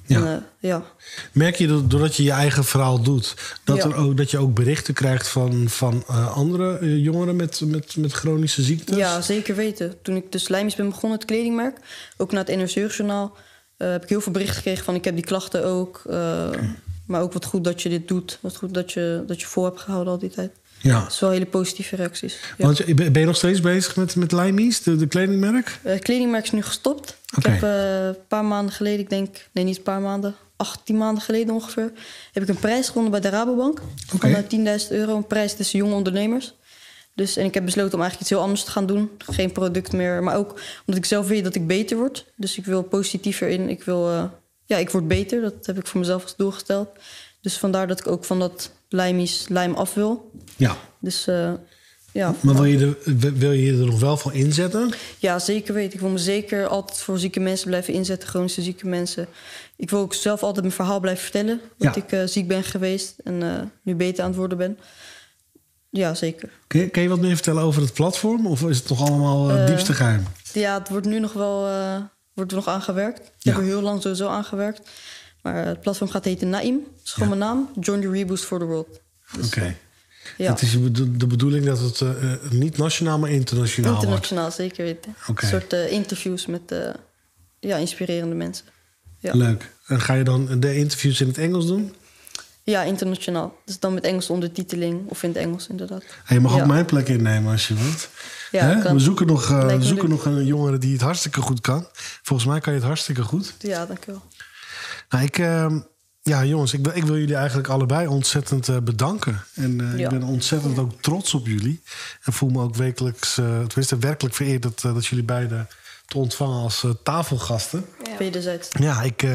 Ja. 0.08 0.26
En, 0.26 0.46
ja. 0.60 0.84
Merk 1.32 1.56
je 1.56 1.68
dat 1.68 1.90
doordat 1.90 2.16
je 2.16 2.24
je 2.24 2.32
eigen 2.32 2.64
verhaal 2.64 3.02
doet, 3.02 3.34
dat, 3.64 3.78
Ja. 3.78 3.84
er 3.84 3.96
ook, 3.96 4.18
dat 4.18 4.32
je 4.32 4.38
ook 4.38 4.54
berichten 4.54 4.94
krijgt 4.94 5.28
van, 5.28 5.70
van 5.70 6.08
andere 6.34 7.02
jongeren 7.02 7.36
met, 7.36 7.62
met, 7.66 7.96
met 7.96 8.12
chronische 8.12 8.62
ziektes? 8.62 8.98
Ja, 8.98 9.22
zeker 9.22 9.56
weten. 9.56 10.02
Toen 10.02 10.16
ik 10.16 10.32
de 10.32 10.38
Slijmies 10.38 10.76
ben 10.76 10.90
begonnen, 10.90 11.18
het 11.18 11.28
kledingmerk, 11.28 11.78
ook 12.18 12.32
naar 12.32 12.46
het 12.46 12.56
NRC-journaal, 12.56 13.36
heb 13.78 14.04
ik 14.04 14.10
heel 14.10 14.22
veel 14.22 14.32
berichten 14.32 14.56
gekregen 14.56 14.84
van 14.86 14.96
ik 14.96 15.06
heb 15.06 15.16
die 15.16 15.26
klachten 15.26 15.66
ook. 15.66 16.02
Maar 17.06 17.22
ook 17.22 17.34
wat 17.34 17.46
goed 17.46 17.64
dat 17.64 17.82
je 17.82 17.90
dit 17.90 18.08
doet. 18.08 18.38
Wat 18.42 18.56
goed 18.56 18.74
dat 18.74 18.92
je, 18.92 19.24
dat 19.28 19.42
je 19.42 19.48
vol 19.48 19.64
hebt 19.64 19.80
gehouden 19.80 20.14
al 20.14 20.20
die 20.20 20.30
tijd. 20.30 20.52
Ja. 20.82 21.00
Dat 21.02 21.12
is 21.12 21.20
wel 21.20 21.30
hele 21.30 21.46
positieve 21.46 21.96
reacties. 21.96 22.40
Ja. 22.58 22.66
Want 22.66 22.78
je- 22.78 22.94
ben 22.96 23.20
je 23.20 23.26
nog 23.26 23.36
steeds 23.36 23.60
bezig 23.62 23.96
met, 23.96 24.16
met 24.16 24.32
Limeys, 24.32 24.82
de, 24.84 24.96
de 24.96 25.08
kledingmerk? 25.08 25.80
Eh, 25.84 25.94
Het 25.94 26.04
kledingmerk 26.04 26.44
is 26.44 26.52
nu 26.52 26.62
gestopt. 26.62 27.18
Ik 27.38 27.44
heb 27.46 27.64
eh, 27.64 28.06
een 28.08 28.16
paar 28.28 28.46
maanden 28.46 28.74
geleden, 28.74 29.00
ik 29.00 29.10
denk, 29.10 29.48
nee 29.52 29.64
niet 29.64 29.78
een 29.78 29.84
paar 29.84 30.02
maanden, 30.02 30.36
18 30.56 30.98
maanden 30.98 31.24
geleden 31.24 31.54
ongeveer, 31.54 31.92
heb 32.32 32.44
ik 32.44 32.50
een 32.50 32.60
prijs 32.60 32.88
gewonnen 32.88 33.12
bij 33.12 33.20
de 33.22 33.30
Rabobank. 33.30 33.82
Oké. 34.14 34.30
Van 34.50 34.64
eh, 34.66 34.80
10.000 34.82 34.88
euro, 34.92 35.16
een 35.16 35.28
prijs 35.28 35.54
tussen 35.56 35.80
jonge 35.80 35.94
ondernemers. 35.94 36.54
Dus, 37.16 37.38
en 37.38 37.46
ik 37.46 37.54
heb 37.54 37.66
besloten 37.66 37.94
om 37.94 38.02
eigenlijk 38.02 38.22
iets 38.22 38.30
heel 38.40 38.42
anders 38.50 38.64
te 38.64 38.72
gaan 38.72 38.86
doen. 38.86 39.10
Geen 39.18 39.52
product 39.52 39.92
meer, 39.92 40.24
maar 40.24 40.36
ook 40.36 40.50
omdat 40.86 40.96
ik 41.04 41.06
zelf 41.06 41.28
weet 41.28 41.44
dat 41.44 41.56
ik 41.56 41.68
beter 41.68 41.98
word. 41.98 42.26
Dus 42.36 42.58
ik 42.58 42.66
wil 42.66 42.82
positiever 42.84 43.48
in. 43.48 43.70
Ik 43.70 43.84
wil, 43.84 44.10
eh, 44.10 44.24
ja, 44.66 44.78
ik 44.78 44.90
word 44.90 45.08
beter. 45.08 45.42
Dat 45.42 45.66
heb 45.66 45.78
ik 45.78 45.88
voor 45.88 46.00
mezelf 46.00 46.24
als 46.24 46.36
doel 46.36 46.52
gesteld. 46.52 46.90
Dus 47.42 47.58
vandaar 47.58 47.88
dat 47.88 48.00
ik 48.00 48.08
ook 48.08 48.26
van 48.26 48.40
dat 48.40 48.72
lijmies 48.90 49.48
lijm 49.48 49.74
af 49.74 49.94
wil. 49.94 50.32
Ja. 50.56 50.78
Dus 51.00 51.28
eh, 51.28 51.52
ja. 52.12 52.34
Maar 52.42 52.54
wil 52.54 52.64
je, 52.66 52.96
er, 53.22 53.34
wil 53.38 53.52
je 53.52 53.72
er 53.72 53.86
nog 53.86 54.00
wel 54.00 54.18
voor 54.18 54.34
inzetten? 54.34 54.94
Ja, 55.18 55.40
zeker 55.40 55.74
weten. 55.74 55.94
Ik 55.94 56.00
wil 56.00 56.10
me 56.10 56.18
zeker 56.18 56.68
altijd 56.68 57.00
voor 57.00 57.20
zieke 57.20 57.40
mensen 57.40 57.68
blijven 57.68 57.94
inzetten, 57.94 58.30
chronische 58.30 58.62
zieke 58.62 58.88
mensen. 58.88 59.28
Ik 59.76 59.90
wil 59.90 60.00
ook 60.00 60.14
zelf 60.14 60.44
altijd 60.44 60.62
mijn 60.64 60.76
verhaal 60.76 61.00
blijven 61.00 61.24
vertellen. 61.24 61.62
Dat 61.78 61.96
Ja. 61.96 62.02
ik 62.02 62.12
eh, 62.12 62.22
ziek 62.26 62.48
ben 62.48 62.64
geweest 62.64 63.16
en 63.24 63.44
eh, 63.44 63.62
nu 63.84 63.96
beter 63.96 64.24
aan 64.24 64.30
het 64.30 64.38
worden 64.40 64.58
ben. 64.58 64.78
Ja, 65.90 66.14
zeker. 66.14 66.50
Kun 66.68 66.80
je, 66.80 66.90
kun 66.90 67.02
je 67.02 67.10
wat 67.10 67.20
meer 67.20 67.34
vertellen 67.36 67.64
over 67.64 67.82
het 67.82 67.94
platform? 67.94 68.48
Of 68.48 68.62
is 68.62 68.78
het 68.78 68.90
nog 68.90 69.02
allemaal 69.10 69.66
diepste 69.66 69.94
geheim? 69.94 70.24
Ja, 70.54 70.78
het 70.80 70.90
wordt 70.90 71.06
nu 71.06 71.20
nog 71.20 71.34
wel 71.34 71.68
wordt 72.36 72.52
er 72.52 72.58
nog 72.58 72.68
aangewerkt. 72.68 73.20
Ik 73.20 73.32
Ja. 73.38 73.52
heb 73.52 73.62
er 73.62 73.68
heel 73.68 73.82
lang 73.82 74.02
sowieso 74.02 74.28
aangewerkt. 74.28 74.90
Maar 75.42 75.66
het 75.66 75.82
platform 75.82 76.10
gaat 76.10 76.26
heten 76.26 76.50
Naim. 76.50 76.80
Dat 76.96 77.02
is 77.06 77.12
gewoon 77.12 77.30
Ja. 77.30 77.36
mijn 77.36 77.50
naam. 77.50 77.70
Join 77.80 78.02
the 78.02 78.10
Reboost 78.10 78.44
for 78.44 78.60
the 78.60 78.66
World. 78.66 79.00
Oké. 79.46 79.76
Ja. 80.38 80.52
Het 80.52 80.62
is 80.62 80.72
de 81.18 81.28
bedoeling 81.28 81.66
dat 81.66 81.80
het 81.80 82.02
eh, 82.02 82.34
eh, 82.34 82.52
niet 82.52 82.78
nationaal, 82.78 83.20
maar 83.20 83.30
internationaal 83.30 83.92
wordt. 83.92 84.04
Internationaal, 84.06 84.52
zeker 84.52 84.84
weten. 84.86 85.16
Oké. 85.28 85.44
Een 85.44 85.50
soort 85.50 85.74
eh, 85.74 85.92
interviews 85.92 86.46
met 86.46 86.76
ja, 87.60 87.78
inspirerende 87.78 88.36
mensen. 88.36 88.66
Ja. 89.20 89.34
Leuk. 89.34 89.72
En 89.88 90.02
ga 90.02 90.14
je 90.14 90.24
dan 90.24 90.60
de 90.60 90.76
interviews 90.76 91.22
in 91.22 91.28
het 91.28 91.38
Engels 91.38 91.68
doen? 91.68 91.94
Ja, 92.66 92.82
internationaal. 92.84 93.56
Dus 93.66 93.80
dan 93.80 93.94
met 93.94 94.04
Engelse 94.04 94.32
ondertiteling 94.34 95.10
of 95.10 95.24
in 95.24 95.30
het 95.30 95.38
Engels 95.38 95.68
inderdaad. 95.68 96.04
Je 96.28 96.40
mag 96.40 96.56
Ja. 96.56 96.62
ook 96.62 96.68
mijn 96.68 96.86
plek 96.86 97.08
innemen 97.10 97.52
als 97.52 97.68
je 97.68 97.74
wilt. 97.74 98.10
Ja. 98.52 98.94
We 98.94 99.00
zoeken 99.00 99.28
nog, 99.28 99.48
we 99.48 99.56
me 99.78 99.84
zoeken 99.84 100.10
nog 100.10 100.26
een 100.26 100.46
jongere 100.46 100.78
die 100.78 100.92
het 100.94 101.02
hartstikke 101.02 101.42
goed 101.42 101.62
kan. 101.62 101.88
Volgens 102.24 102.48
mij 102.50 102.60
kan 102.60 102.74
je 102.74 102.80
het 102.80 102.88
hartstikke 102.88 103.22
goed. 103.22 103.56
Ja, 103.60 103.86
dankjewel. 103.86 104.22
Nou, 105.10 105.24
ik, 105.24 105.38
eh, 105.38 105.76
ja, 106.22 106.44
jongens, 106.46 106.74
ik, 106.74 106.84
wil- 106.86 106.96
ik 106.96 107.04
wil 107.04 107.18
jullie 107.18 107.36
eigenlijk 107.36 107.68
allebei 107.68 108.08
ontzettend 108.08 108.68
eh, 108.70 108.78
bedanken. 108.78 109.44
En 109.56 109.82
eh, 109.82 109.98
Ja. 110.00 110.04
ik 110.04 110.20
ben 110.20 110.24
ontzettend 110.28 110.80
ook 110.80 111.02
trots 111.02 111.34
op 111.34 111.48
jullie. 111.48 111.82
En 112.24 112.34
voel 112.34 112.50
me 112.50 112.62
ook 112.62 112.76
wekelijks, 112.76 113.34
tenminste 113.34 113.98
werkelijk 113.98 114.36
vereerd 114.36 114.62
dat, 114.62 114.82
dat 114.82 115.06
jullie 115.06 115.26
beiden 115.26 115.68
te 116.06 116.18
ontvangen 116.18 116.62
als 116.62 116.86
tafelgasten. 117.04 117.86
Wederzijds. 118.20 118.68
Ja, 118.80 119.02
ik 119.02 119.26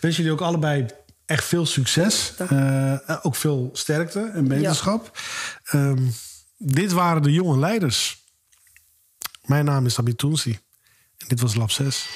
wens 0.00 0.16
jullie 0.16 0.32
ook 0.32 0.40
allebei 0.40 0.86
echt 1.26 1.44
veel 1.44 1.66
succes. 1.66 2.32
Eh, 2.36 3.16
ook 3.22 3.36
veel 3.36 3.70
sterkte 3.72 4.30
en 4.34 4.48
beterschap. 4.48 5.18
Ehm, 5.64 6.02
dit 6.56 6.92
waren 6.92 7.22
de 7.22 7.32
jonge 7.32 7.58
leiders. 7.58 8.24
Mijn 9.44 9.64
naam 9.64 9.86
is 9.86 9.98
Abid 9.98 10.18
Toensi. 10.18 10.58
En 11.18 11.28
dit 11.28 11.40
was 11.40 11.54
Lab 11.54 11.70
6. 11.70 12.08